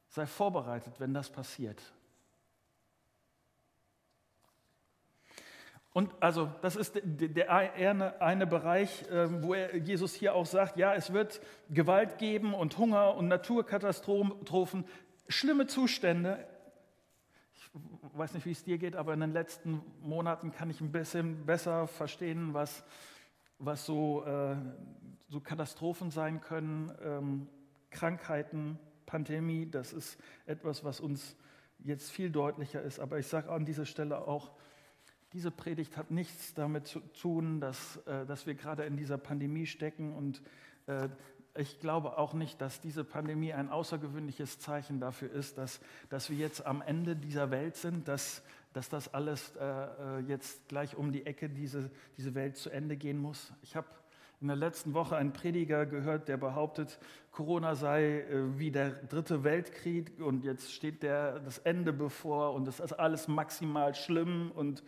Sei 0.08 0.26
vorbereitet, 0.26 1.00
wenn 1.00 1.14
das 1.14 1.30
passiert. 1.30 1.82
Und 5.94 6.10
also, 6.20 6.52
das 6.60 6.74
ist 6.74 7.00
der 7.04 7.52
eine, 7.52 8.46
Bereich, 8.48 9.04
ähm, 9.12 9.44
wo 9.44 9.54
Jesus 9.54 10.12
hier 10.12 10.34
auch 10.34 10.44
sagt, 10.44 10.76
ja, 10.76 10.92
es 10.92 11.12
wird 11.12 11.40
Gewalt 11.70 12.18
geben 12.18 12.52
und 12.52 12.76
Hunger 12.78 13.14
und 13.14 13.28
Naturkatastrophen, 13.28 14.84
schlimme 15.28 15.68
Zustände. 15.68 16.48
Ich 17.54 17.70
weiß 18.18 18.34
nicht, 18.34 18.44
wie 18.44 18.50
es 18.50 18.64
dir 18.64 18.76
geht, 18.76 18.96
aber 18.96 19.14
in 19.14 19.20
den 19.20 19.32
letzten 19.32 19.82
Monaten 20.00 20.50
kann 20.50 20.68
ich 20.68 20.80
ein 20.80 20.90
bisschen 20.90 21.46
besser 21.46 21.86
verstehen, 21.86 22.54
was 22.54 22.84
was 23.64 23.86
so, 23.86 24.24
äh, 24.24 24.56
so 25.28 25.40
Katastrophen 25.40 26.10
sein 26.10 26.40
können, 26.40 26.92
ähm, 27.02 27.48
Krankheiten, 27.90 28.78
Pandemie, 29.06 29.70
das 29.70 29.92
ist 29.92 30.18
etwas, 30.46 30.84
was 30.84 31.00
uns 31.00 31.36
jetzt 31.78 32.10
viel 32.10 32.30
deutlicher 32.30 32.82
ist. 32.82 32.98
Aber 33.00 33.18
ich 33.18 33.26
sage 33.26 33.50
an 33.50 33.64
dieser 33.64 33.86
Stelle 33.86 34.26
auch, 34.26 34.52
diese 35.32 35.50
Predigt 35.50 35.96
hat 35.96 36.10
nichts 36.10 36.54
damit 36.54 36.86
zu 36.86 37.00
tun, 37.00 37.60
dass, 37.60 37.96
äh, 38.06 38.24
dass 38.26 38.46
wir 38.46 38.54
gerade 38.54 38.84
in 38.84 38.96
dieser 38.96 39.18
Pandemie 39.18 39.66
stecken. 39.66 40.14
Und 40.14 40.42
äh, 40.86 41.08
ich 41.56 41.80
glaube 41.80 42.18
auch 42.18 42.34
nicht, 42.34 42.60
dass 42.60 42.80
diese 42.80 43.04
Pandemie 43.04 43.52
ein 43.52 43.68
außergewöhnliches 43.68 44.58
Zeichen 44.58 45.00
dafür 45.00 45.30
ist, 45.30 45.58
dass, 45.58 45.80
dass 46.08 46.30
wir 46.30 46.36
jetzt 46.36 46.64
am 46.66 46.82
Ende 46.82 47.16
dieser 47.16 47.50
Welt 47.50 47.76
sind, 47.76 48.08
dass, 48.08 48.42
dass 48.74 48.88
das 48.88 49.12
alles 49.14 49.54
äh, 49.56 50.18
jetzt 50.26 50.68
gleich 50.68 50.96
um 50.96 51.12
die 51.12 51.24
Ecke, 51.24 51.48
diese, 51.48 51.90
diese 52.18 52.34
Welt 52.34 52.56
zu 52.56 52.70
Ende 52.70 52.96
gehen 52.96 53.18
muss. 53.18 53.52
Ich 53.62 53.74
habe 53.76 53.86
in 54.40 54.48
der 54.48 54.56
letzten 54.56 54.92
Woche 54.92 55.16
einen 55.16 55.32
Prediger 55.32 55.86
gehört, 55.86 56.28
der 56.28 56.36
behauptet, 56.36 56.98
Corona 57.30 57.76
sei 57.76 58.20
äh, 58.20 58.58
wie 58.58 58.70
der 58.70 58.90
dritte 58.90 59.44
Weltkrieg 59.44 60.20
und 60.20 60.44
jetzt 60.44 60.72
steht 60.72 61.02
der, 61.02 61.38
das 61.40 61.58
Ende 61.58 61.92
bevor 61.92 62.52
und 62.52 62.68
es 62.68 62.80
ist 62.80 62.92
alles 62.92 63.28
maximal 63.28 63.94
schlimm. 63.94 64.50
Und 64.50 64.82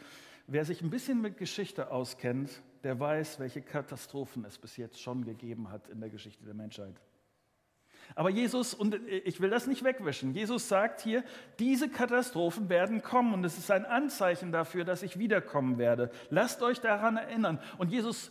wer 0.46 0.64
sich 0.64 0.82
ein 0.82 0.90
bisschen 0.90 1.22
mit 1.22 1.38
Geschichte 1.38 1.90
auskennt, 1.90 2.62
der 2.82 3.00
weiß, 3.00 3.40
welche 3.40 3.62
Katastrophen 3.62 4.44
es 4.44 4.58
bis 4.58 4.76
jetzt 4.76 5.00
schon 5.00 5.24
gegeben 5.24 5.70
hat 5.70 5.88
in 5.88 6.00
der 6.00 6.10
Geschichte 6.10 6.44
der 6.44 6.54
Menschheit. 6.54 7.00
Aber 8.14 8.30
Jesus, 8.30 8.72
und 8.72 8.94
ich 9.08 9.40
will 9.40 9.50
das 9.50 9.66
nicht 9.66 9.84
wegwischen, 9.84 10.34
Jesus 10.34 10.68
sagt 10.68 11.00
hier, 11.00 11.24
diese 11.58 11.88
Katastrophen 11.88 12.68
werden 12.68 13.02
kommen 13.02 13.34
und 13.34 13.44
es 13.44 13.58
ist 13.58 13.70
ein 13.70 13.84
Anzeichen 13.84 14.52
dafür, 14.52 14.84
dass 14.84 15.02
ich 15.02 15.18
wiederkommen 15.18 15.78
werde. 15.78 16.10
Lasst 16.30 16.62
euch 16.62 16.80
daran 16.80 17.16
erinnern. 17.16 17.58
Und 17.78 17.90
Jesus 17.90 18.30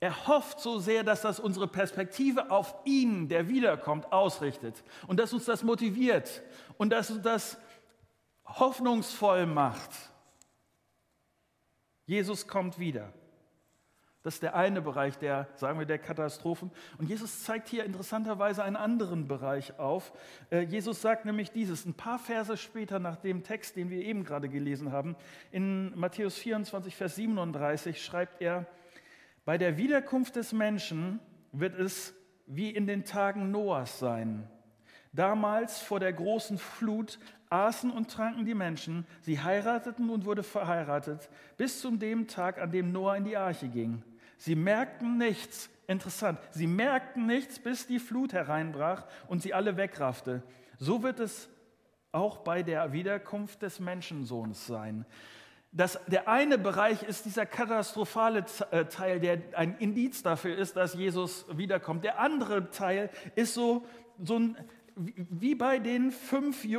er 0.00 0.28
hofft 0.28 0.60
so 0.60 0.78
sehr, 0.78 1.02
dass 1.02 1.22
das 1.22 1.40
unsere 1.40 1.66
Perspektive 1.66 2.52
auf 2.52 2.74
ihn, 2.84 3.28
der 3.28 3.48
wiederkommt, 3.48 4.12
ausrichtet 4.12 4.84
und 5.08 5.18
dass 5.18 5.32
uns 5.32 5.44
das 5.44 5.64
motiviert 5.64 6.42
und 6.76 6.90
dass 6.90 7.10
uns 7.10 7.22
das 7.22 7.58
hoffnungsvoll 8.44 9.46
macht. 9.46 9.90
Jesus 12.06 12.46
kommt 12.46 12.78
wieder. 12.78 13.12
Das 14.28 14.34
ist 14.34 14.42
der 14.42 14.56
eine 14.56 14.82
Bereich 14.82 15.16
der, 15.16 15.48
sagen 15.54 15.78
wir, 15.78 15.86
der 15.86 15.98
Katastrophen. 15.98 16.70
Und 16.98 17.08
Jesus 17.08 17.44
zeigt 17.44 17.66
hier 17.66 17.86
interessanterweise 17.86 18.62
einen 18.62 18.76
anderen 18.76 19.26
Bereich 19.26 19.78
auf. 19.78 20.12
Äh, 20.50 20.64
Jesus 20.64 21.00
sagt 21.00 21.24
nämlich 21.24 21.50
dieses, 21.50 21.86
ein 21.86 21.94
paar 21.94 22.18
Verse 22.18 22.58
später 22.58 22.98
nach 22.98 23.16
dem 23.16 23.42
Text, 23.42 23.76
den 23.76 23.88
wir 23.88 24.04
eben 24.04 24.24
gerade 24.24 24.50
gelesen 24.50 24.92
haben, 24.92 25.16
in 25.50 25.98
Matthäus 25.98 26.36
24, 26.36 26.94
Vers 26.94 27.14
37 27.14 28.04
schreibt 28.04 28.42
er, 28.42 28.66
bei 29.46 29.56
der 29.56 29.78
Wiederkunft 29.78 30.36
des 30.36 30.52
Menschen 30.52 31.20
wird 31.52 31.78
es 31.78 32.12
wie 32.44 32.68
in 32.68 32.86
den 32.86 33.04
Tagen 33.06 33.50
Noahs 33.50 33.98
sein. 33.98 34.46
Damals 35.14 35.80
vor 35.80 36.00
der 36.00 36.12
großen 36.12 36.58
Flut 36.58 37.18
aßen 37.48 37.90
und 37.90 38.10
tranken 38.10 38.44
die 38.44 38.54
Menschen, 38.54 39.06
sie 39.22 39.40
heirateten 39.40 40.10
und 40.10 40.24
wurden 40.24 40.44
verheiratet, 40.44 41.30
bis 41.56 41.80
zu 41.80 41.96
dem 41.96 42.28
Tag, 42.28 42.60
an 42.60 42.70
dem 42.70 42.92
Noah 42.92 43.16
in 43.16 43.24
die 43.24 43.38
Arche 43.38 43.68
ging. 43.68 44.02
Sie 44.38 44.54
merkten 44.54 45.18
nichts, 45.18 45.68
interessant, 45.86 46.38
sie 46.50 46.66
merkten 46.66 47.26
nichts, 47.26 47.58
bis 47.58 47.86
die 47.86 47.98
Flut 47.98 48.32
hereinbrach 48.32 49.04
und 49.26 49.42
sie 49.42 49.52
alle 49.52 49.76
wegraffte. 49.76 50.42
So 50.78 51.02
wird 51.02 51.20
es 51.20 51.48
auch 52.12 52.38
bei 52.38 52.62
der 52.62 52.92
Wiederkunft 52.92 53.60
des 53.62 53.80
Menschensohns 53.80 54.66
sein 54.66 55.04
dass 55.72 55.98
der 56.06 56.28
eine 56.28 56.58
Bereich 56.58 57.02
ist 57.02 57.26
dieser 57.26 57.46
katastrophale 57.46 58.44
äh, 58.70 58.86
Teil, 58.86 59.20
der 59.20 59.38
ein 59.54 59.76
Indiz 59.78 60.22
dafür 60.22 60.56
ist, 60.56 60.76
dass 60.76 60.94
Jesus 60.94 61.44
wiederkommt. 61.52 62.04
Der 62.04 62.20
andere 62.20 62.70
Teil 62.70 63.10
ist 63.34 63.54
so, 63.54 63.84
so 64.22 64.38
ein, 64.38 64.56
wie 64.96 65.54
bei 65.54 65.78
den 65.78 66.10
fünf 66.10 66.64
äh, 66.64 66.78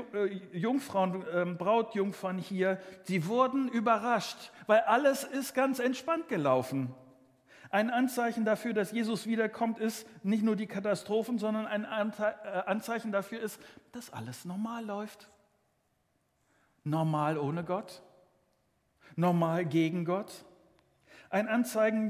Jungfrauen, 0.54 1.24
ähm, 1.34 1.58
Brautjungfern 1.58 2.40
hier, 2.40 2.80
sie 3.04 3.28
wurden 3.28 3.70
überrascht, 3.70 4.52
weil 4.66 4.80
alles 4.82 5.24
ist 5.24 5.54
ganz 5.54 5.80
entspannt 5.80 6.28
gelaufen. 6.28 6.94
Ein 7.70 7.90
Anzeichen 7.90 8.46
dafür, 8.46 8.74
dass 8.74 8.92
Jesus 8.92 9.28
wiederkommt, 9.28 9.80
ist 9.80 10.08
nicht 10.24 10.44
nur 10.44 10.56
die 10.56 10.68
Katastrophen, 10.68 11.38
sondern 11.38 11.68
ein 11.68 11.84
äh, 11.84 12.24
Anzeichen 12.66 13.12
dafür 13.12 13.40
ist, 13.40 13.62
dass 13.92 14.12
alles 14.12 14.46
normal 14.46 14.86
läuft. 14.86 15.30
Normal 16.84 17.38
ohne 17.38 17.64
Gott 17.64 18.02
normal 19.20 19.66
gegen 19.66 20.06
Gott. 20.06 20.46
Ein 21.30 21.48
Anzeichen 21.48 22.10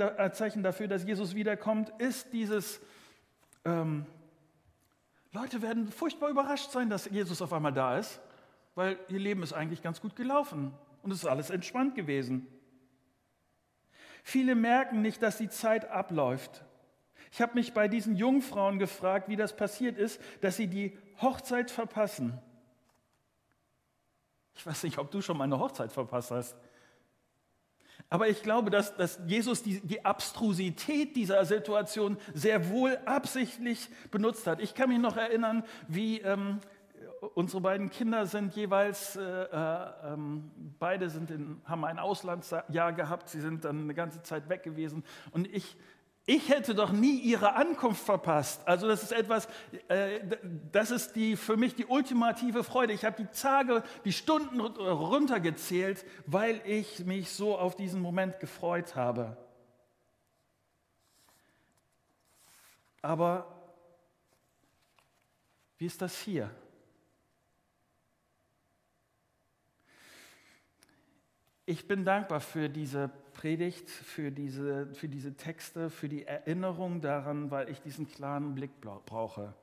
dafür, 0.63 0.87
dass 0.87 1.03
Jesus 1.03 1.35
wiederkommt, 1.35 1.91
ist 1.97 2.31
dieses, 2.31 2.79
ähm, 3.65 4.05
Leute 5.33 5.61
werden 5.61 5.91
furchtbar 5.91 6.29
überrascht 6.29 6.71
sein, 6.71 6.89
dass 6.89 7.09
Jesus 7.09 7.41
auf 7.41 7.51
einmal 7.51 7.73
da 7.73 7.97
ist, 7.97 8.21
weil 8.75 8.97
ihr 9.09 9.19
Leben 9.19 9.43
ist 9.43 9.53
eigentlich 9.53 9.81
ganz 9.81 9.99
gut 9.99 10.15
gelaufen 10.15 10.73
und 11.03 11.11
es 11.11 11.19
ist 11.19 11.25
alles 11.25 11.49
entspannt 11.49 11.95
gewesen. 11.95 12.47
Viele 14.23 14.55
merken 14.55 15.01
nicht, 15.01 15.21
dass 15.21 15.37
die 15.37 15.49
Zeit 15.49 15.89
abläuft. 15.89 16.63
Ich 17.31 17.41
habe 17.41 17.53
mich 17.55 17.73
bei 17.73 17.87
diesen 17.87 18.15
Jungfrauen 18.15 18.79
gefragt, 18.79 19.29
wie 19.29 19.35
das 19.35 19.55
passiert 19.55 19.97
ist, 19.97 20.19
dass 20.41 20.57
sie 20.57 20.67
die 20.67 20.97
Hochzeit 21.21 21.69
verpassen. 21.69 22.39
Ich 24.55 24.65
weiß 24.65 24.83
nicht, 24.83 24.97
ob 24.97 25.11
du 25.11 25.21
schon 25.21 25.37
mal 25.37 25.45
eine 25.45 25.59
Hochzeit 25.59 25.91
verpasst 25.91 26.31
hast. 26.31 26.57
Aber 28.09 28.27
ich 28.27 28.41
glaube, 28.41 28.71
dass, 28.71 28.95
dass 28.95 29.19
Jesus 29.27 29.61
die, 29.61 29.81
die 29.81 30.03
Abstrusität 30.03 31.15
dieser 31.15 31.45
Situation 31.45 32.17
sehr 32.33 32.69
wohl 32.69 32.97
absichtlich 33.05 33.87
benutzt 34.09 34.47
hat. 34.47 34.61
Ich 34.61 34.73
kann 34.73 34.89
mich 34.89 34.97
noch 34.99 35.15
erinnern, 35.15 35.63
wie 35.87 36.19
ähm, 36.21 36.59
unsere 37.35 37.61
beiden 37.61 37.89
Kinder 37.89 38.25
sind 38.25 38.55
jeweils, 38.55 39.15
äh, 39.15 39.21
äh, 39.21 40.13
ähm, 40.13 40.51
beide 40.79 41.09
sind 41.09 41.31
in, 41.31 41.61
haben 41.65 41.85
ein 41.85 41.99
Auslandsjahr 41.99 42.93
gehabt, 42.93 43.29
sie 43.29 43.41
sind 43.41 43.65
dann 43.65 43.81
eine 43.81 43.93
ganze 43.93 44.21
Zeit 44.23 44.49
weg 44.49 44.63
gewesen. 44.63 45.03
Und 45.31 45.47
ich 45.53 45.77
ich 46.25 46.47
hätte 46.49 46.75
doch 46.75 46.91
nie 46.91 47.17
ihre 47.17 47.55
Ankunft 47.55 48.03
verpasst. 48.03 48.61
Also 48.67 48.87
das 48.87 49.01
ist 49.01 49.13
etwas, 49.13 49.47
äh, 49.87 50.19
das 50.71 50.91
ist 50.91 51.15
die, 51.15 51.35
für 51.35 51.57
mich 51.57 51.73
die 51.73 51.87
ultimative 51.87 52.63
Freude. 52.63 52.93
Ich 52.93 53.03
habe 53.03 53.23
die 53.23 53.27
Tage, 53.31 53.81
die 54.05 54.13
Stunden 54.13 54.59
runtergezählt, 54.59 56.05
weil 56.27 56.61
ich 56.65 57.03
mich 57.03 57.31
so 57.31 57.57
auf 57.57 57.75
diesen 57.75 57.99
Moment 57.99 58.39
gefreut 58.39 58.95
habe. 58.95 59.37
Aber 63.01 63.47
wie 65.79 65.87
ist 65.87 65.99
das 65.99 66.15
hier? 66.19 66.51
Ich 71.69 71.87
bin 71.87 72.03
dankbar 72.03 72.39
für 72.39 72.67
diese 72.67 73.11
Predigt, 73.33 73.91
für 73.91 74.31
diese, 74.31 74.87
für 74.95 75.07
diese 75.07 75.35
Texte, 75.35 75.91
für 75.91 76.09
die 76.09 76.25
Erinnerung 76.25 76.99
daran, 76.99 77.51
weil 77.51 77.69
ich 77.69 77.79
diesen 77.79 78.07
klaren 78.07 78.55
Blick 78.55 78.71
brauche. 78.81 79.53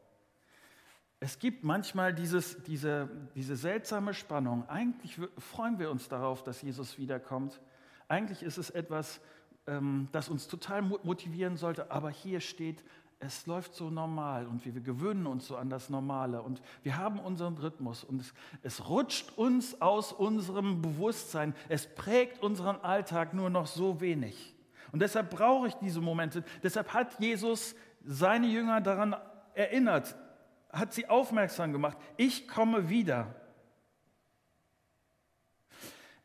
Es 1.19 1.40
gibt 1.40 1.64
manchmal 1.64 2.14
dieses, 2.14 2.62
diese, 2.62 3.11
diese 3.35 3.57
seltsame 3.57 4.14
Spannung. 4.14 4.69
Eigentlich 4.69 5.19
freuen 5.38 5.81
wir 5.81 5.90
uns 5.90 6.09
darauf, 6.09 6.45
dass 6.45 6.62
Jesus 6.62 6.97
wiederkommt. 6.97 7.61
Eigentlich 8.07 8.45
ist 8.45 8.59
es 8.59 8.71
etwas, 8.71 9.21
ähm, 9.66 10.07
das 10.12 10.29
uns 10.29 10.47
total 10.47 10.83
motivieren 10.83 11.57
sollte, 11.57 11.90
aber 11.90 12.11
hier 12.11 12.38
steht, 12.38 12.85
es 13.18 13.46
läuft 13.46 13.74
so 13.74 13.90
normal 13.90 14.46
und 14.46 14.64
wir, 14.64 14.74
wir 14.74 14.83
gewöhnen 14.83 15.26
uns 15.26 15.46
so 15.46 15.57
an 15.57 15.70
das 15.70 15.88
Normale 15.88 16.42
und 16.42 16.61
wir 16.83 16.98
haben 16.98 17.18
unseren 17.18 17.57
Rhythmus 17.57 18.05
und 18.05 18.20
es, 18.20 18.35
es 18.62 18.88
rutscht 18.88 19.37
uns 19.37 19.81
aus 19.81 20.12
unserem 20.12 20.83
Bewusstsein, 20.83 21.55
es 21.68 21.87
prägt 21.94 22.42
unseren 22.42 22.76
Alltag 22.76 23.33
nur 23.33 23.48
noch 23.48 23.66
so 23.66 24.00
wenig. 24.00 24.55
Und 24.92 25.00
deshalb 25.00 25.31
brauche 25.31 25.68
ich 25.68 25.74
diese 25.74 26.00
Momente. 26.00 26.44
Deshalb 26.62 26.92
hat 26.92 27.18
Jesus 27.18 27.74
seine 28.05 28.46
Jünger 28.46 28.81
daran 28.81 29.16
erinnert, 29.55 30.14
hat 30.70 30.92
sie 30.92 31.09
aufmerksam 31.09 31.72
gemacht, 31.72 31.96
ich 32.16 32.46
komme 32.46 32.88
wieder. 32.88 33.35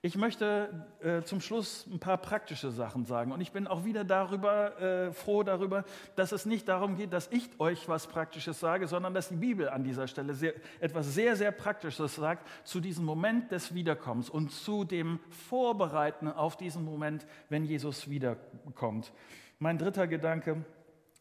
Ich 0.03 0.17
möchte 0.17 0.87
äh, 1.03 1.21
zum 1.21 1.41
Schluss 1.41 1.85
ein 1.85 1.99
paar 1.99 2.17
praktische 2.17 2.71
Sachen 2.71 3.05
sagen. 3.05 3.31
Und 3.31 3.39
ich 3.39 3.51
bin 3.51 3.67
auch 3.67 3.85
wieder 3.85 4.03
darüber 4.03 4.81
äh, 4.81 5.11
froh 5.11 5.43
darüber, 5.43 5.85
dass 6.15 6.31
es 6.31 6.47
nicht 6.47 6.67
darum 6.67 6.95
geht, 6.95 7.13
dass 7.13 7.27
ich 7.31 7.47
euch 7.59 7.87
was 7.87 8.07
Praktisches 8.07 8.59
sage, 8.59 8.87
sondern 8.87 9.13
dass 9.13 9.29
die 9.29 9.35
Bibel 9.35 9.69
an 9.69 9.83
dieser 9.83 10.07
Stelle 10.07 10.33
sehr, 10.33 10.55
etwas 10.79 11.13
sehr, 11.13 11.35
sehr 11.35 11.51
Praktisches 11.51 12.15
sagt 12.15 12.47
zu 12.63 12.79
diesem 12.79 13.05
Moment 13.05 13.51
des 13.51 13.75
Wiederkommens 13.75 14.31
und 14.31 14.51
zu 14.51 14.85
dem 14.85 15.19
Vorbereiten 15.29 16.27
auf 16.29 16.57
diesen 16.57 16.83
Moment, 16.83 17.27
wenn 17.49 17.63
Jesus 17.63 18.09
wiederkommt. 18.09 19.13
Mein 19.59 19.77
dritter 19.77 20.07
Gedanke, 20.07 20.65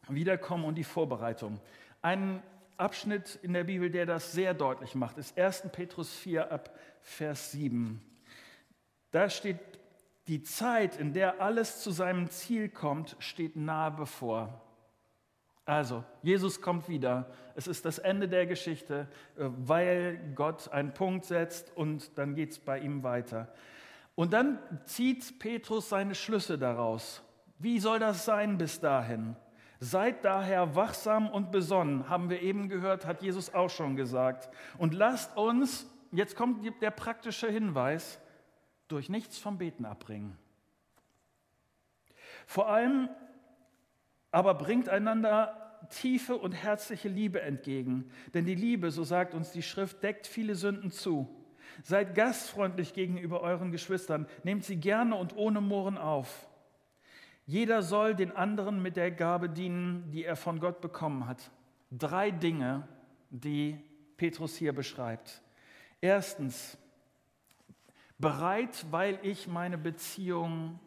Wiederkommen 0.07 0.65
und 0.65 0.73
die 0.73 0.83
Vorbereitung. 0.83 1.59
Ein 2.01 2.41
Abschnitt 2.77 3.37
in 3.43 3.53
der 3.53 3.65
Bibel, 3.65 3.91
der 3.91 4.07
das 4.07 4.31
sehr 4.31 4.55
deutlich 4.55 4.95
macht, 4.95 5.19
ist 5.19 5.37
1. 5.37 5.69
Petrus 5.71 6.11
4 6.15 6.51
ab 6.51 6.75
Vers 7.03 7.51
7. 7.51 8.01
Da 9.11 9.29
steht 9.29 9.59
die 10.27 10.43
Zeit, 10.43 10.97
in 10.97 11.13
der 11.13 11.41
alles 11.41 11.81
zu 11.81 11.91
seinem 11.91 12.29
Ziel 12.29 12.69
kommt, 12.69 13.15
steht 13.19 13.55
nahe 13.55 13.91
bevor. 13.91 14.61
Also, 15.65 16.03
Jesus 16.23 16.61
kommt 16.61 16.89
wieder. 16.89 17.29
Es 17.55 17.67
ist 17.67 17.85
das 17.85 17.99
Ende 17.99 18.27
der 18.27 18.45
Geschichte, 18.45 19.07
äh, 19.37 19.45
weil 19.57 20.33
Gott 20.35 20.69
einen 20.69 20.93
Punkt 20.93 21.25
setzt 21.25 21.75
und 21.75 22.17
dann 22.17 22.35
geht 22.35 22.51
es 22.51 22.59
bei 22.59 22.79
ihm 22.79 23.03
weiter. 23.03 23.53
Und 24.15 24.33
dann 24.33 24.59
zieht 24.85 25.39
Petrus 25.39 25.89
seine 25.89 26.15
Schlüsse 26.15 26.57
daraus. 26.57 27.23
Wie 27.59 27.79
soll 27.79 27.99
das 27.99 28.25
sein 28.25 28.57
bis 28.57 28.79
dahin? 28.79 29.35
Seid 29.79 30.25
daher 30.25 30.75
wachsam 30.75 31.29
und 31.29 31.51
besonnen, 31.51 32.07
haben 32.09 32.29
wir 32.29 32.41
eben 32.41 32.69
gehört, 32.69 33.05
hat 33.05 33.21
Jesus 33.21 33.53
auch 33.53 33.69
schon 33.69 33.95
gesagt. 33.95 34.49
Und 34.77 34.93
lasst 34.93 35.35
uns, 35.37 35.87
jetzt 36.11 36.35
kommt 36.35 36.63
der 36.81 36.91
praktische 36.91 37.49
Hinweis, 37.49 38.19
durch 38.91 39.09
nichts 39.09 39.37
vom 39.37 39.57
Beten 39.57 39.85
abbringen. 39.85 40.37
Vor 42.45 42.69
allem 42.69 43.09
aber 44.31 44.53
bringt 44.53 44.89
einander 44.89 45.61
tiefe 45.89 46.35
und 46.37 46.53
herzliche 46.53 47.09
Liebe 47.09 47.41
entgegen. 47.41 48.11
Denn 48.33 48.45
die 48.45 48.55
Liebe, 48.55 48.91
so 48.91 49.03
sagt 49.03 49.33
uns 49.33 49.51
die 49.51 49.63
Schrift, 49.63 50.03
deckt 50.03 50.27
viele 50.27 50.55
Sünden 50.55 50.91
zu. 50.91 51.29
Seid 51.83 52.15
gastfreundlich 52.15 52.93
gegenüber 52.93 53.41
euren 53.41 53.71
Geschwistern, 53.71 54.27
nehmt 54.43 54.63
sie 54.63 54.77
gerne 54.77 55.15
und 55.15 55.35
ohne 55.35 55.61
Murren 55.61 55.97
auf. 55.97 56.47
Jeder 57.45 57.81
soll 57.81 58.15
den 58.15 58.31
anderen 58.31 58.81
mit 58.81 58.95
der 58.95 59.11
Gabe 59.11 59.49
dienen, 59.49 60.09
die 60.11 60.23
er 60.23 60.35
von 60.35 60.59
Gott 60.59 60.79
bekommen 60.81 61.27
hat. 61.27 61.51
Drei 61.91 62.31
Dinge, 62.31 62.87
die 63.29 63.79
Petrus 64.17 64.55
hier 64.55 64.73
beschreibt. 64.73 65.41
Erstens, 65.99 66.77
bereit, 68.21 68.85
weil 68.91 69.19
ich 69.23 69.47
meine 69.47 69.77
Beziehung 69.77 70.79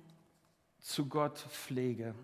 zu 0.79 1.09
Gott 1.09 1.39
pflege. 1.39 2.15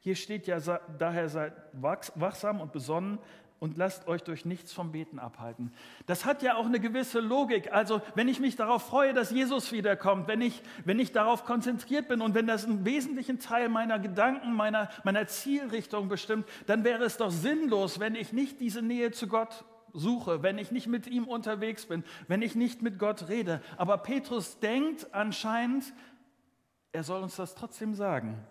Hier 0.00 0.16
steht 0.16 0.46
ja, 0.46 0.58
daher 0.98 1.28
seid 1.28 1.54
wachsam 1.72 2.60
und 2.60 2.72
besonnen 2.72 3.18
und 3.60 3.78
lasst 3.78 4.06
euch 4.08 4.22
durch 4.22 4.44
nichts 4.44 4.74
vom 4.74 4.92
Beten 4.92 5.18
abhalten. 5.18 5.72
Das 6.04 6.26
hat 6.26 6.42
ja 6.42 6.56
auch 6.56 6.66
eine 6.66 6.80
gewisse 6.80 7.20
Logik. 7.20 7.72
Also 7.72 8.02
wenn 8.14 8.28
ich 8.28 8.40
mich 8.40 8.56
darauf 8.56 8.86
freue, 8.86 9.14
dass 9.14 9.30
Jesus 9.30 9.72
wiederkommt, 9.72 10.28
wenn 10.28 10.42
ich, 10.42 10.62
wenn 10.84 10.98
ich 10.98 11.12
darauf 11.12 11.44
konzentriert 11.44 12.08
bin 12.08 12.20
und 12.20 12.34
wenn 12.34 12.46
das 12.46 12.66
einen 12.66 12.84
wesentlichen 12.84 13.38
Teil 13.38 13.70
meiner 13.70 13.98
Gedanken, 13.98 14.52
meiner, 14.52 14.90
meiner 15.04 15.26
Zielrichtung 15.26 16.08
bestimmt, 16.08 16.46
dann 16.66 16.84
wäre 16.84 17.04
es 17.04 17.16
doch 17.16 17.30
sinnlos, 17.30 18.00
wenn 18.00 18.14
ich 18.14 18.34
nicht 18.34 18.60
diese 18.60 18.82
Nähe 18.82 19.12
zu 19.12 19.28
Gott 19.28 19.64
suche, 19.94 20.42
wenn 20.42 20.58
ich 20.58 20.70
nicht 20.70 20.88
mit 20.88 21.06
ihm 21.06 21.24
unterwegs 21.24 21.86
bin, 21.86 22.04
wenn 22.28 22.42
ich 22.42 22.54
nicht 22.54 22.82
mit 22.82 22.98
Gott 22.98 23.28
rede. 23.28 23.62
Aber 23.78 23.96
Petrus 23.98 24.58
denkt 24.58 25.14
anscheinend, 25.14 25.94
er 26.92 27.04
soll 27.04 27.22
uns 27.22 27.36
das 27.36 27.54
trotzdem 27.54 27.94
sagen, 27.94 28.44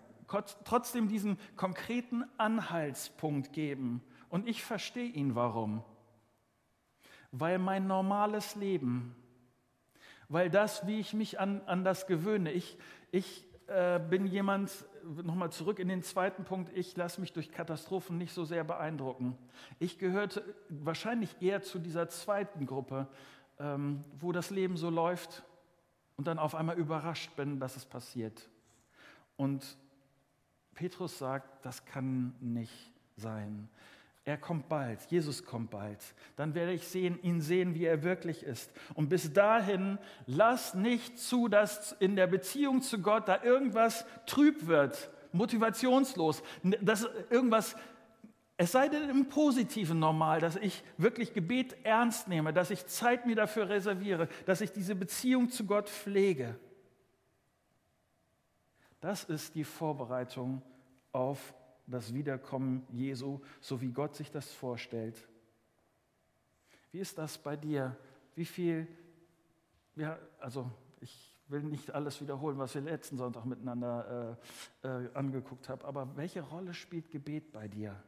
trotzdem 0.64 1.08
diesen 1.08 1.38
konkreten 1.56 2.24
Anhaltspunkt 2.38 3.52
geben. 3.52 4.02
Und 4.28 4.48
ich 4.48 4.64
verstehe 4.64 5.08
ihn 5.08 5.34
warum. 5.34 5.84
Weil 7.30 7.58
mein 7.58 7.86
normales 7.86 8.56
Leben, 8.56 9.14
weil 10.28 10.50
das, 10.50 10.86
wie 10.86 10.98
ich 10.98 11.12
mich 11.12 11.38
an, 11.38 11.60
an 11.66 11.84
das 11.84 12.06
gewöhne, 12.06 12.52
ich, 12.52 12.78
ich 13.10 13.46
äh, 13.66 13.98
bin 13.98 14.26
jemand, 14.26 14.70
nochmal 15.22 15.50
zurück 15.50 15.78
in 15.78 15.88
den 15.88 16.02
zweiten 16.02 16.44
Punkt, 16.44 16.76
ich 16.76 16.96
lasse 16.96 17.20
mich 17.20 17.32
durch 17.32 17.50
Katastrophen 17.50 18.18
nicht 18.18 18.32
so 18.32 18.44
sehr 18.44 18.64
beeindrucken. 18.64 19.38
Ich 19.78 19.98
gehörte 19.98 20.42
wahrscheinlich 20.68 21.40
eher 21.40 21.62
zu 21.62 21.78
dieser 21.78 22.08
zweiten 22.08 22.66
Gruppe, 22.66 23.08
ähm, 23.58 24.04
wo 24.18 24.32
das 24.32 24.50
Leben 24.50 24.76
so 24.76 24.90
läuft 24.90 25.44
und 26.16 26.26
dann 26.26 26.38
auf 26.38 26.54
einmal 26.54 26.78
überrascht 26.78 27.34
bin, 27.36 27.58
dass 27.58 27.76
es 27.76 27.84
passiert. 27.84 28.48
Und 29.36 29.76
Petrus 30.74 31.18
sagt, 31.18 31.64
das 31.64 31.84
kann 31.84 32.34
nicht 32.40 32.92
sein. 33.16 33.68
Er 34.26 34.38
kommt 34.38 34.70
bald, 34.70 35.02
Jesus 35.10 35.44
kommt 35.44 35.70
bald. 35.70 35.98
Dann 36.36 36.54
werde 36.54 36.72
ich 36.72 36.88
sehen, 36.88 37.22
ihn 37.22 37.42
sehen, 37.42 37.74
wie 37.74 37.84
er 37.84 38.02
wirklich 38.02 38.42
ist. 38.42 38.72
Und 38.94 39.10
bis 39.10 39.34
dahin, 39.34 39.98
lass 40.26 40.74
nicht 40.74 41.18
zu, 41.18 41.48
dass 41.48 41.92
in 41.92 42.16
der 42.16 42.26
Beziehung 42.26 42.80
zu 42.80 43.02
Gott 43.02 43.28
da 43.28 43.42
irgendwas 43.42 44.06
trüb 44.24 44.66
wird, 44.66 45.10
motivationslos, 45.32 46.42
dass 46.80 47.06
irgendwas, 47.28 47.76
es 48.56 48.72
sei 48.72 48.88
denn 48.88 49.10
im 49.10 49.28
Positiven 49.28 49.98
normal, 49.98 50.40
dass 50.40 50.56
ich 50.56 50.82
wirklich 50.96 51.34
Gebet 51.34 51.76
ernst 51.84 52.26
nehme, 52.26 52.54
dass 52.54 52.70
ich 52.70 52.86
Zeit 52.86 53.26
mir 53.26 53.36
dafür 53.36 53.68
reserviere, 53.68 54.28
dass 54.46 54.62
ich 54.62 54.72
diese 54.72 54.94
Beziehung 54.94 55.50
zu 55.50 55.66
Gott 55.66 55.90
pflege. 55.90 56.58
Das 59.02 59.24
ist 59.24 59.54
die 59.54 59.64
Vorbereitung 59.64 60.62
auf 61.12 61.52
das 61.86 62.14
Wiederkommen 62.14 62.86
Jesu, 62.90 63.40
so 63.60 63.80
wie 63.80 63.92
Gott 63.92 64.14
sich 64.14 64.30
das 64.30 64.52
vorstellt. 64.52 65.28
Wie 66.92 67.00
ist 67.00 67.18
das 67.18 67.38
bei 67.38 67.56
dir? 67.56 67.96
Wie 68.34 68.44
viel, 68.44 68.86
ja, 69.96 70.18
also 70.38 70.70
ich 71.00 71.34
will 71.48 71.62
nicht 71.62 71.90
alles 71.92 72.20
wiederholen, 72.20 72.58
was 72.58 72.74
wir 72.74 72.82
letzten 72.82 73.16
Sonntag 73.16 73.44
miteinander 73.44 74.38
äh, 74.82 74.88
äh, 74.88 75.10
angeguckt 75.14 75.68
haben, 75.68 75.84
aber 75.84 76.16
welche 76.16 76.40
Rolle 76.40 76.72
spielt 76.72 77.10
Gebet 77.10 77.52
bei 77.52 77.68
dir? 77.68 78.02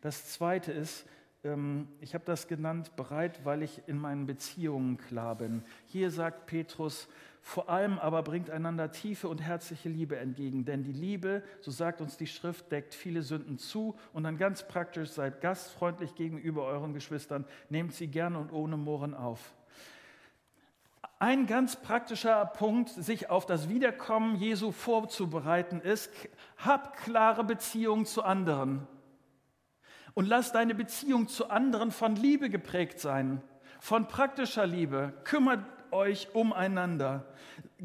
Das 0.00 0.32
Zweite 0.32 0.72
ist, 0.72 1.06
ähm, 1.44 1.88
ich 2.00 2.14
habe 2.14 2.24
das 2.24 2.48
genannt, 2.48 2.96
bereit, 2.96 3.44
weil 3.44 3.62
ich 3.62 3.82
in 3.86 3.98
meinen 3.98 4.26
Beziehungen 4.26 4.96
klar 4.98 5.36
bin. 5.36 5.62
Hier 5.86 6.10
sagt 6.10 6.46
Petrus, 6.46 7.08
vor 7.42 7.70
allem 7.70 7.98
aber 7.98 8.22
bringt 8.22 8.50
einander 8.50 8.92
tiefe 8.92 9.28
und 9.28 9.38
herzliche 9.38 9.88
Liebe 9.88 10.16
entgegen, 10.18 10.64
denn 10.64 10.82
die 10.82 10.92
Liebe, 10.92 11.42
so 11.60 11.70
sagt 11.70 12.00
uns 12.00 12.16
die 12.16 12.26
Schrift, 12.26 12.70
deckt 12.70 12.94
viele 12.94 13.22
Sünden 13.22 13.58
zu 13.58 13.96
und 14.12 14.24
dann 14.24 14.36
ganz 14.36 14.66
praktisch, 14.66 15.10
seid 15.10 15.40
gastfreundlich 15.40 16.14
gegenüber 16.14 16.64
euren 16.64 16.92
Geschwistern, 16.92 17.46
nehmt 17.70 17.94
sie 17.94 18.08
gerne 18.08 18.38
und 18.38 18.52
ohne 18.52 18.76
Murren 18.76 19.14
auf. 19.14 19.54
Ein 21.18 21.46
ganz 21.46 21.76
praktischer 21.76 22.46
Punkt, 22.46 22.88
sich 22.88 23.28
auf 23.28 23.44
das 23.44 23.68
Wiederkommen 23.68 24.36
Jesu 24.36 24.70
vorzubereiten, 24.72 25.80
ist, 25.80 26.10
hab 26.56 26.96
klare 26.96 27.44
Beziehungen 27.44 28.06
zu 28.06 28.22
anderen. 28.22 28.86
Und 30.14 30.26
lass 30.26 30.52
deine 30.52 30.74
Beziehung 30.74 31.28
zu 31.28 31.50
anderen 31.50 31.90
von 31.90 32.16
Liebe 32.16 32.48
geprägt 32.48 33.00
sein, 33.00 33.42
von 33.80 34.08
praktischer 34.08 34.66
Liebe. 34.66 35.12
Kümmert 35.24 35.60
euch 35.92 36.34
umeinander. 36.34 37.26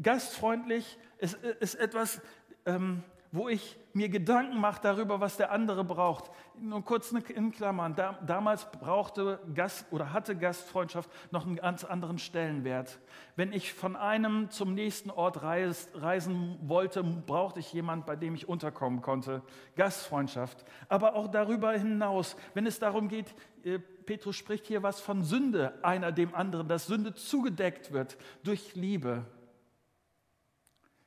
Gastfreundlich 0.00 0.98
ist, 1.18 1.34
ist 1.60 1.74
etwas, 1.76 2.20
ähm, 2.64 3.02
wo 3.32 3.48
ich 3.48 3.78
mir 3.96 4.10
Gedanken 4.10 4.60
mache 4.60 4.80
darüber, 4.82 5.20
was 5.20 5.38
der 5.38 5.50
andere 5.50 5.82
braucht. 5.82 6.30
Nur 6.60 6.84
kurz 6.84 7.12
in 7.12 7.50
Klammern. 7.50 7.94
Da, 7.96 8.18
damals 8.26 8.70
brauchte 8.70 9.40
Gast 9.54 9.86
oder 9.90 10.12
hatte 10.12 10.36
Gastfreundschaft 10.36 11.10
noch 11.30 11.46
einen 11.46 11.56
ganz 11.56 11.82
anderen 11.82 12.18
Stellenwert. 12.18 12.98
Wenn 13.36 13.52
ich 13.52 13.72
von 13.72 13.96
einem 13.96 14.50
zum 14.50 14.74
nächsten 14.74 15.10
Ort 15.10 15.42
reis, 15.42 15.88
reisen 15.94 16.58
wollte, 16.62 17.02
brauchte 17.02 17.60
ich 17.60 17.72
jemanden, 17.72 18.04
bei 18.04 18.16
dem 18.16 18.34
ich 18.34 18.48
unterkommen 18.48 19.00
konnte. 19.00 19.42
Gastfreundschaft. 19.76 20.64
Aber 20.90 21.14
auch 21.14 21.28
darüber 21.28 21.72
hinaus, 21.72 22.36
wenn 22.52 22.66
es 22.66 22.78
darum 22.78 23.08
geht, 23.08 23.34
äh, 23.64 23.78
Petrus 23.78 24.36
spricht 24.36 24.66
hier 24.66 24.82
was 24.82 25.00
von 25.00 25.24
Sünde, 25.24 25.72
einer 25.82 26.12
dem 26.12 26.34
anderen, 26.34 26.68
dass 26.68 26.86
Sünde 26.86 27.14
zugedeckt 27.14 27.92
wird 27.92 28.18
durch 28.44 28.74
Liebe. 28.74 29.24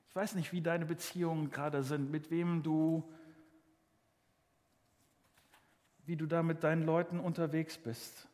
Ich 0.09 0.15
weiß 0.15 0.33
nicht, 0.33 0.51
wie 0.51 0.61
deine 0.61 0.87
Beziehungen 0.87 1.51
gerade 1.51 1.83
sind, 1.83 2.09
mit 2.09 2.31
wem 2.31 2.63
du, 2.63 3.07
wie 6.05 6.15
du 6.15 6.25
da 6.25 6.41
mit 6.41 6.63
deinen 6.63 6.83
Leuten 6.83 7.19
unterwegs 7.19 7.77
bist. 7.77 8.27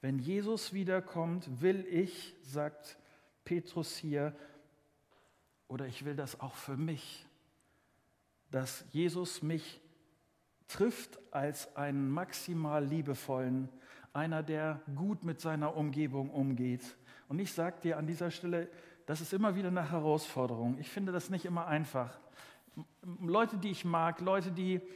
Wenn 0.00 0.18
Jesus 0.18 0.72
wiederkommt, 0.72 1.60
will 1.60 1.86
ich, 1.86 2.34
sagt 2.42 2.96
Petrus 3.44 3.96
hier, 3.96 4.34
oder 5.68 5.86
ich 5.86 6.06
will 6.06 6.16
das 6.16 6.40
auch 6.40 6.54
für 6.54 6.78
mich, 6.78 7.26
dass 8.50 8.86
Jesus 8.90 9.42
mich 9.42 9.82
trifft 10.66 11.18
als 11.30 11.76
einen 11.76 12.08
maximal 12.08 12.82
liebevollen, 12.82 13.68
einer, 14.14 14.42
der 14.42 14.80
gut 14.94 15.24
mit 15.24 15.42
seiner 15.42 15.76
Umgebung 15.76 16.30
umgeht. 16.30 16.96
Und 17.28 17.38
ich 17.38 17.52
sage 17.52 17.80
dir 17.82 17.98
an 17.98 18.06
dieser 18.06 18.30
Stelle, 18.30 18.70
das 19.06 19.20
ist 19.20 19.32
immer 19.32 19.54
wieder 19.54 19.68
eine 19.68 19.90
Herausforderung. 19.90 20.78
Ich 20.80 20.90
finde 20.90 21.12
das 21.12 21.30
nicht 21.30 21.44
immer 21.44 21.66
einfach. 21.66 22.10
Leute, 23.20 23.56
die 23.56 23.70
ich 23.70 23.84
mag, 23.84 24.20
Leute, 24.20 24.50
die... 24.50 24.80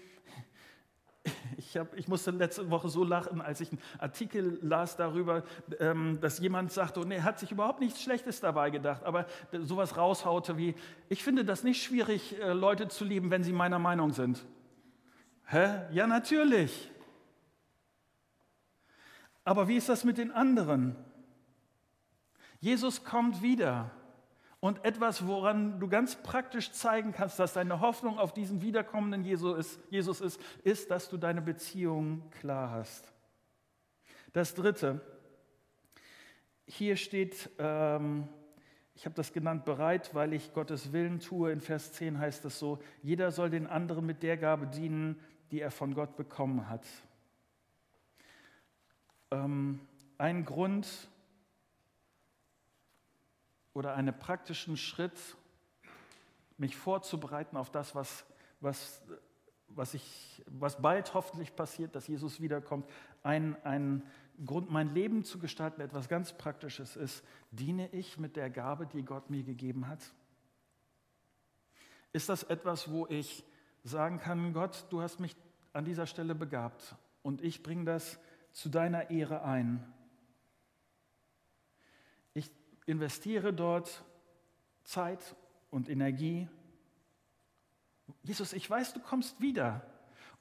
Ich, 1.58 1.76
hab, 1.76 1.94
ich 1.94 2.08
musste 2.08 2.30
letzte 2.30 2.70
Woche 2.70 2.88
so 2.88 3.04
lachen, 3.04 3.42
als 3.42 3.60
ich 3.60 3.70
einen 3.70 3.80
Artikel 3.98 4.58
las 4.62 4.96
darüber, 4.96 5.44
ähm, 5.78 6.18
dass 6.22 6.38
jemand 6.38 6.72
sagte, 6.72 6.98
und 6.98 7.10
er 7.12 7.22
hat 7.24 7.38
sich 7.38 7.52
überhaupt 7.52 7.80
nichts 7.80 8.02
Schlechtes 8.02 8.40
dabei 8.40 8.70
gedacht, 8.70 9.04
aber 9.04 9.26
sowas 9.52 9.98
raushaute 9.98 10.56
wie, 10.56 10.74
ich 11.10 11.22
finde 11.22 11.44
das 11.44 11.62
nicht 11.62 11.82
schwierig, 11.82 12.40
äh, 12.40 12.54
Leute 12.54 12.88
zu 12.88 13.04
lieben, 13.04 13.30
wenn 13.30 13.44
sie 13.44 13.52
meiner 13.52 13.78
Meinung 13.78 14.12
sind. 14.12 14.46
Hä? 15.44 15.82
Ja, 15.92 16.06
natürlich. 16.06 16.90
Aber 19.44 19.68
wie 19.68 19.76
ist 19.76 19.90
das 19.90 20.04
mit 20.04 20.16
den 20.16 20.30
anderen? 20.30 20.96
Jesus 22.60 23.04
kommt 23.04 23.42
wieder. 23.42 23.90
Und 24.60 24.84
etwas, 24.84 25.26
woran 25.26 25.80
du 25.80 25.88
ganz 25.88 26.16
praktisch 26.16 26.70
zeigen 26.72 27.12
kannst, 27.12 27.38
dass 27.38 27.54
deine 27.54 27.80
Hoffnung 27.80 28.18
auf 28.18 28.34
diesen 28.34 28.60
wiederkommenden 28.60 29.24
Jesus 29.24 30.20
ist, 30.20 30.40
ist, 30.62 30.90
dass 30.90 31.08
du 31.08 31.16
deine 31.16 31.40
Beziehung 31.40 32.30
klar 32.30 32.70
hast. 32.70 33.10
Das 34.34 34.54
Dritte, 34.54 35.00
hier 36.66 36.96
steht, 36.96 37.48
ähm, 37.58 38.28
ich 38.94 39.06
habe 39.06 39.14
das 39.14 39.32
genannt, 39.32 39.64
bereit, 39.64 40.14
weil 40.14 40.34
ich 40.34 40.52
Gottes 40.52 40.92
Willen 40.92 41.20
tue. 41.20 41.50
In 41.50 41.62
Vers 41.62 41.94
10 41.94 42.18
heißt 42.18 42.44
es 42.44 42.58
so, 42.58 42.78
jeder 43.02 43.32
soll 43.32 43.48
den 43.48 43.66
anderen 43.66 44.04
mit 44.04 44.22
der 44.22 44.36
Gabe 44.36 44.66
dienen, 44.66 45.18
die 45.50 45.60
er 45.60 45.70
von 45.70 45.94
Gott 45.94 46.16
bekommen 46.16 46.68
hat. 46.68 46.86
Ähm, 49.30 49.80
ein 50.18 50.44
Grund, 50.44 50.86
oder 53.74 53.94
einen 53.94 54.18
praktischen 54.18 54.76
Schritt, 54.76 55.36
mich 56.58 56.76
vorzubereiten 56.76 57.56
auf 57.56 57.70
das, 57.70 57.94
was, 57.94 58.24
was, 58.60 59.02
was, 59.68 59.94
ich, 59.94 60.42
was 60.46 60.80
bald 60.80 61.14
hoffentlich 61.14 61.54
passiert, 61.56 61.94
dass 61.94 62.06
Jesus 62.06 62.40
wiederkommt. 62.40 62.88
Ein, 63.22 63.56
ein 63.64 64.02
Grund, 64.44 64.70
mein 64.70 64.94
Leben 64.94 65.24
zu 65.24 65.38
gestalten, 65.38 65.80
etwas 65.80 66.08
ganz 66.08 66.32
Praktisches 66.32 66.96
ist, 66.96 67.24
diene 67.50 67.88
ich 67.92 68.18
mit 68.18 68.36
der 68.36 68.50
Gabe, 68.50 68.86
die 68.86 69.02
Gott 69.02 69.30
mir 69.30 69.42
gegeben 69.42 69.86
hat? 69.86 70.00
Ist 72.12 72.28
das 72.28 72.42
etwas, 72.42 72.90
wo 72.90 73.06
ich 73.06 73.44
sagen 73.84 74.18
kann, 74.18 74.52
Gott, 74.52 74.86
du 74.90 75.00
hast 75.00 75.20
mich 75.20 75.36
an 75.72 75.84
dieser 75.84 76.06
Stelle 76.06 76.34
begabt 76.34 76.96
und 77.22 77.42
ich 77.42 77.62
bringe 77.62 77.84
das 77.84 78.18
zu 78.52 78.68
deiner 78.68 79.10
Ehre 79.10 79.42
ein? 79.42 79.86
Investiere 82.86 83.52
dort 83.52 84.04
Zeit 84.84 85.36
und 85.70 85.88
Energie. 85.88 86.48
Jesus, 88.22 88.52
ich 88.52 88.68
weiß, 88.68 88.92
du 88.94 89.00
kommst 89.00 89.40
wieder. 89.40 89.82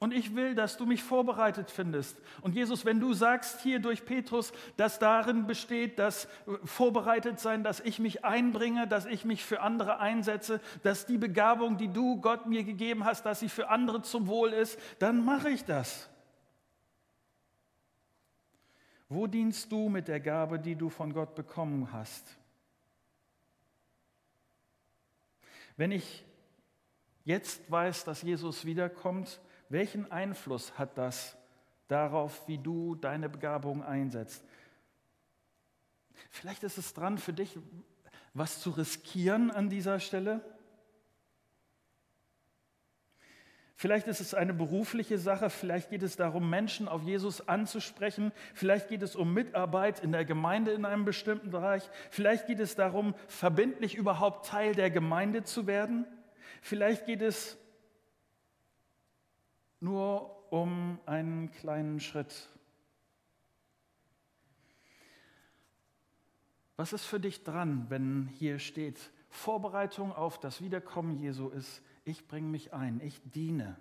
Und 0.02 0.14
ich 0.14 0.34
will, 0.34 0.56
dass 0.56 0.78
du 0.78 0.86
mich 0.86 1.04
vorbereitet 1.04 1.70
findest. 1.70 2.18
Und 2.40 2.56
Jesus, 2.56 2.86
wenn 2.86 3.02
du 3.02 3.14
sagst 3.14 3.60
hier 3.60 3.80
durch 3.80 4.06
Petrus, 4.06 4.54
dass 4.78 4.98
darin 4.98 5.46
besteht, 5.46 6.00
dass 6.00 6.30
vorbereitet 6.64 7.42
sein, 7.42 7.66
dass 7.66 7.82
ich 7.82 8.00
mich 8.00 8.24
einbringe, 8.24 8.88
dass 8.88 9.06
ich 9.06 9.26
mich 9.26 9.44
für 9.44 9.60
andere 9.60 10.00
einsetze, 10.00 10.62
dass 10.84 11.06
die 11.06 11.18
Begabung, 11.18 11.76
die 11.76 11.90
du 11.90 12.22
Gott 12.22 12.46
mir 12.46 12.64
gegeben 12.64 13.04
hast, 13.04 13.26
dass 13.26 13.42
sie 13.42 13.50
für 13.50 13.70
andere 13.70 14.02
zum 14.02 14.28
Wohl 14.28 14.54
ist, 14.54 14.80
dann 15.00 15.26
mache 15.26 15.50
ich 15.50 15.66
das. 15.66 16.10
Wo 19.10 19.26
dienst 19.26 19.72
du 19.72 19.90
mit 19.90 20.08
der 20.08 20.20
Gabe, 20.20 20.60
die 20.60 20.76
du 20.76 20.90
von 20.90 21.12
Gott 21.12 21.34
bekommen 21.34 21.92
hast? 21.92 22.38
Wenn 25.76 25.92
ich 25.92 26.24
jetzt 27.26 27.70
weiß, 27.72 28.04
dass 28.04 28.22
Jesus 28.22 28.66
wiederkommt, 28.66 29.42
welchen 29.70 30.12
Einfluss 30.12 30.78
hat 30.78 30.98
das 30.98 31.36
darauf, 31.88 32.48
wie 32.48 32.60
du 32.60 32.96
deine 32.96 33.30
Begabung 33.30 33.84
einsetzt? 33.84 34.44
Vielleicht 36.30 36.64
ist 36.64 36.78
es 36.78 36.94
dran 36.94 37.18
für 37.18 37.34
dich, 37.34 37.58
was 38.34 38.62
zu 38.62 38.70
riskieren 38.70 39.50
an 39.50 39.70
dieser 39.70 40.00
Stelle. 40.00 40.42
Vielleicht 43.80 44.08
ist 44.08 44.20
es 44.20 44.34
eine 44.34 44.54
berufliche 44.54 45.18
Sache, 45.18 45.50
vielleicht 45.50 45.90
geht 45.90 46.04
es 46.04 46.18
darum, 46.18 46.50
Menschen 46.50 46.90
auf 46.90 47.04
Jesus 47.04 47.48
anzusprechen, 47.48 48.34
vielleicht 48.54 48.90
geht 48.90 49.02
es 49.02 49.16
um 49.16 49.34
Mitarbeit 49.34 50.04
in 50.04 50.12
der 50.12 50.26
Gemeinde 50.26 50.72
in 50.72 50.84
einem 50.84 51.06
bestimmten 51.06 51.50
Bereich, 51.50 51.90
vielleicht 52.10 52.48
geht 52.48 52.60
es 52.60 52.76
darum, 52.76 53.16
verbindlich 53.30 53.96
überhaupt 53.96 54.48
Teil 54.48 54.76
der 54.76 54.92
Gemeinde 54.92 55.46
zu 55.46 55.66
werden, 55.66 56.06
vielleicht 56.62 57.06
geht 57.06 57.22
es 57.22 57.58
nur 59.80 60.52
um 60.52 61.00
einen 61.06 61.50
kleinen 61.50 62.02
Schritt. 62.02 62.50
Was 66.76 66.92
ist 66.92 67.06
für 67.06 67.22
dich 67.22 67.46
dran, 67.46 67.86
wenn 67.88 68.28
hier 68.28 68.60
steht, 68.60 69.00
Vorbereitung 69.30 70.12
auf 70.12 70.38
das 70.38 70.62
Wiederkommen 70.62 71.22
Jesu 71.22 71.48
ist 71.48 71.82
ich 72.10 72.28
bringe 72.28 72.48
mich 72.48 72.74
ein, 72.74 73.00
ich 73.02 73.22
diene. 73.24 73.78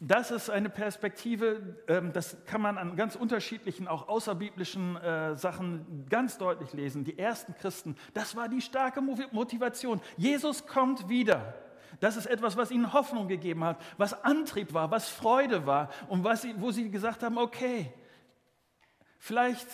Das 0.00 0.30
ist 0.30 0.48
eine 0.48 0.70
Perspektive, 0.70 1.76
ähm, 1.88 2.12
das 2.12 2.36
kann 2.46 2.60
man 2.60 2.78
an 2.78 2.94
ganz 2.94 3.16
unterschiedlichen, 3.16 3.88
auch 3.88 4.08
außerbiblischen 4.08 4.96
äh, 4.96 5.34
Sachen 5.34 6.06
ganz 6.08 6.38
deutlich 6.38 6.72
lesen. 6.72 7.04
Die 7.04 7.18
ersten 7.18 7.54
Christen, 7.54 7.96
das 8.14 8.36
war 8.36 8.48
die 8.48 8.60
starke 8.60 9.00
Motivation. 9.00 10.00
Jesus 10.16 10.66
kommt 10.66 11.08
wieder. 11.08 11.54
Das 11.98 12.16
ist 12.16 12.26
etwas, 12.26 12.56
was 12.56 12.70
ihnen 12.70 12.92
Hoffnung 12.92 13.26
gegeben 13.26 13.64
hat, 13.64 13.80
was 13.96 14.22
Antrieb 14.22 14.72
war, 14.72 14.90
was 14.92 15.08
Freude 15.08 15.66
war 15.66 15.90
und 16.08 16.22
was 16.22 16.42
sie, 16.42 16.54
wo 16.60 16.70
sie 16.70 16.90
gesagt 16.90 17.24
haben, 17.24 17.36
okay, 17.36 17.92
vielleicht 19.18 19.66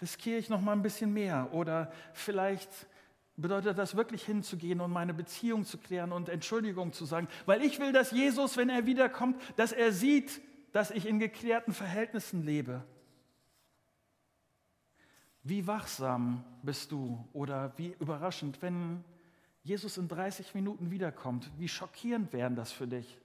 riskiere 0.00 0.38
ich 0.38 0.50
noch 0.50 0.60
mal 0.60 0.72
ein 0.72 0.82
bisschen 0.82 1.12
mehr 1.12 1.50
oder 1.52 1.92
vielleicht 2.12 2.68
bedeutet 3.36 3.78
das 3.78 3.96
wirklich 3.96 4.24
hinzugehen 4.24 4.80
und 4.80 4.90
meine 4.90 5.12
Beziehung 5.12 5.64
zu 5.64 5.78
klären 5.78 6.12
und 6.12 6.28
Entschuldigung 6.28 6.92
zu 6.92 7.04
sagen, 7.04 7.28
weil 7.44 7.62
ich 7.62 7.78
will, 7.78 7.92
dass 7.92 8.10
Jesus, 8.10 8.56
wenn 8.56 8.70
er 8.70 8.86
wiederkommt, 8.86 9.40
dass 9.56 9.72
er 9.72 9.92
sieht, 9.92 10.40
dass 10.72 10.90
ich 10.90 11.06
in 11.06 11.18
geklärten 11.18 11.72
Verhältnissen 11.72 12.44
lebe. 12.44 12.82
Wie 15.42 15.66
wachsam 15.66 16.44
bist 16.62 16.90
du 16.92 17.24
oder 17.32 17.72
wie 17.76 17.94
überraschend, 18.00 18.60
wenn 18.62 19.04
Jesus 19.62 19.96
in 19.98 20.08
30 20.08 20.54
Minuten 20.54 20.90
wiederkommt? 20.90 21.50
Wie 21.58 21.68
schockierend 21.68 22.32
wären 22.32 22.56
das 22.56 22.72
für 22.72 22.86
dich? 22.86 23.18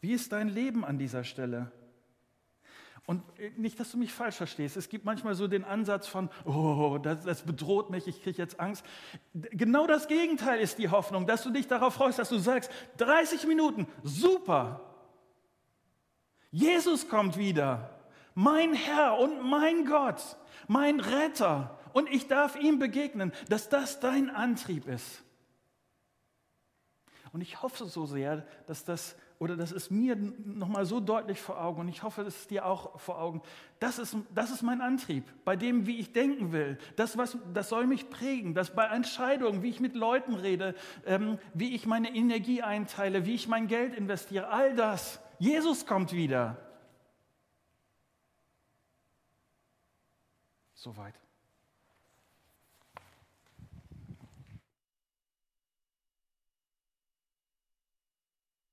Wie 0.00 0.12
ist 0.12 0.32
dein 0.32 0.48
Leben 0.48 0.84
an 0.84 0.98
dieser 0.98 1.24
Stelle? 1.24 1.72
Und 3.06 3.22
äh, 3.38 3.50
nicht, 3.56 3.78
dass 3.78 3.92
du 3.92 3.98
mich 3.98 4.12
falsch 4.12 4.36
verstehst. 4.36 4.76
Es 4.76 4.88
gibt 4.88 5.04
manchmal 5.04 5.34
so 5.34 5.46
den 5.46 5.64
Ansatz 5.64 6.08
von, 6.08 6.28
oh, 6.44 6.98
das, 7.00 7.24
das 7.24 7.42
bedroht 7.42 7.88
mich, 7.90 8.08
ich 8.08 8.22
kriege 8.22 8.36
jetzt 8.36 8.58
Angst. 8.58 8.84
Genau 9.32 9.86
das 9.86 10.08
Gegenteil 10.08 10.60
ist 10.60 10.78
die 10.78 10.90
Hoffnung, 10.90 11.26
dass 11.26 11.44
du 11.44 11.50
dich 11.50 11.68
darauf 11.68 11.94
freust, 11.94 12.18
dass 12.18 12.28
du 12.28 12.38
sagst, 12.38 12.70
30 12.98 13.46
Minuten, 13.46 13.86
super. 14.02 14.80
Jesus 16.50 17.08
kommt 17.08 17.36
wieder. 17.36 17.90
Mein 18.34 18.74
Herr 18.74 19.18
und 19.18 19.42
mein 19.42 19.86
Gott, 19.86 20.36
mein 20.66 21.00
Retter. 21.00 21.78
Und 21.92 22.10
ich 22.10 22.26
darf 22.26 22.56
ihm 22.56 22.78
begegnen, 22.78 23.32
dass 23.48 23.68
das 23.68 24.00
dein 24.00 24.30
Antrieb 24.30 24.86
ist. 24.88 25.22
Und 27.32 27.40
ich 27.40 27.62
hoffe 27.62 27.86
so 27.86 28.04
sehr, 28.06 28.46
dass 28.66 28.84
das 28.84 29.16
oder 29.38 29.56
das 29.56 29.72
ist 29.72 29.90
mir 29.90 30.16
nochmal 30.16 30.86
so 30.86 31.00
deutlich 31.00 31.40
vor 31.40 31.60
Augen 31.60 31.80
und 31.82 31.88
ich 31.88 32.02
hoffe, 32.02 32.24
das 32.24 32.36
ist 32.36 32.50
dir 32.50 32.64
auch 32.64 32.98
vor 32.98 33.20
Augen. 33.20 33.42
Das 33.80 33.98
ist, 33.98 34.16
das 34.34 34.50
ist 34.50 34.62
mein 34.62 34.80
Antrieb, 34.80 35.24
bei 35.44 35.56
dem, 35.56 35.86
wie 35.86 35.98
ich 35.98 36.12
denken 36.12 36.52
will. 36.52 36.78
Das, 36.96 37.18
was, 37.18 37.36
das 37.52 37.68
soll 37.68 37.86
mich 37.86 38.08
prägen, 38.08 38.54
dass 38.54 38.74
bei 38.74 38.86
Entscheidungen, 38.86 39.62
wie 39.62 39.68
ich 39.68 39.80
mit 39.80 39.94
Leuten 39.94 40.34
rede, 40.34 40.74
ähm, 41.04 41.38
wie 41.52 41.74
ich 41.74 41.86
meine 41.86 42.14
Energie 42.14 42.62
einteile, 42.62 43.26
wie 43.26 43.34
ich 43.34 43.48
mein 43.48 43.66
Geld 43.66 43.94
investiere, 43.94 44.48
all 44.48 44.74
das. 44.74 45.20
Jesus 45.38 45.84
kommt 45.84 46.12
wieder. 46.12 46.56
Soweit. 50.74 51.25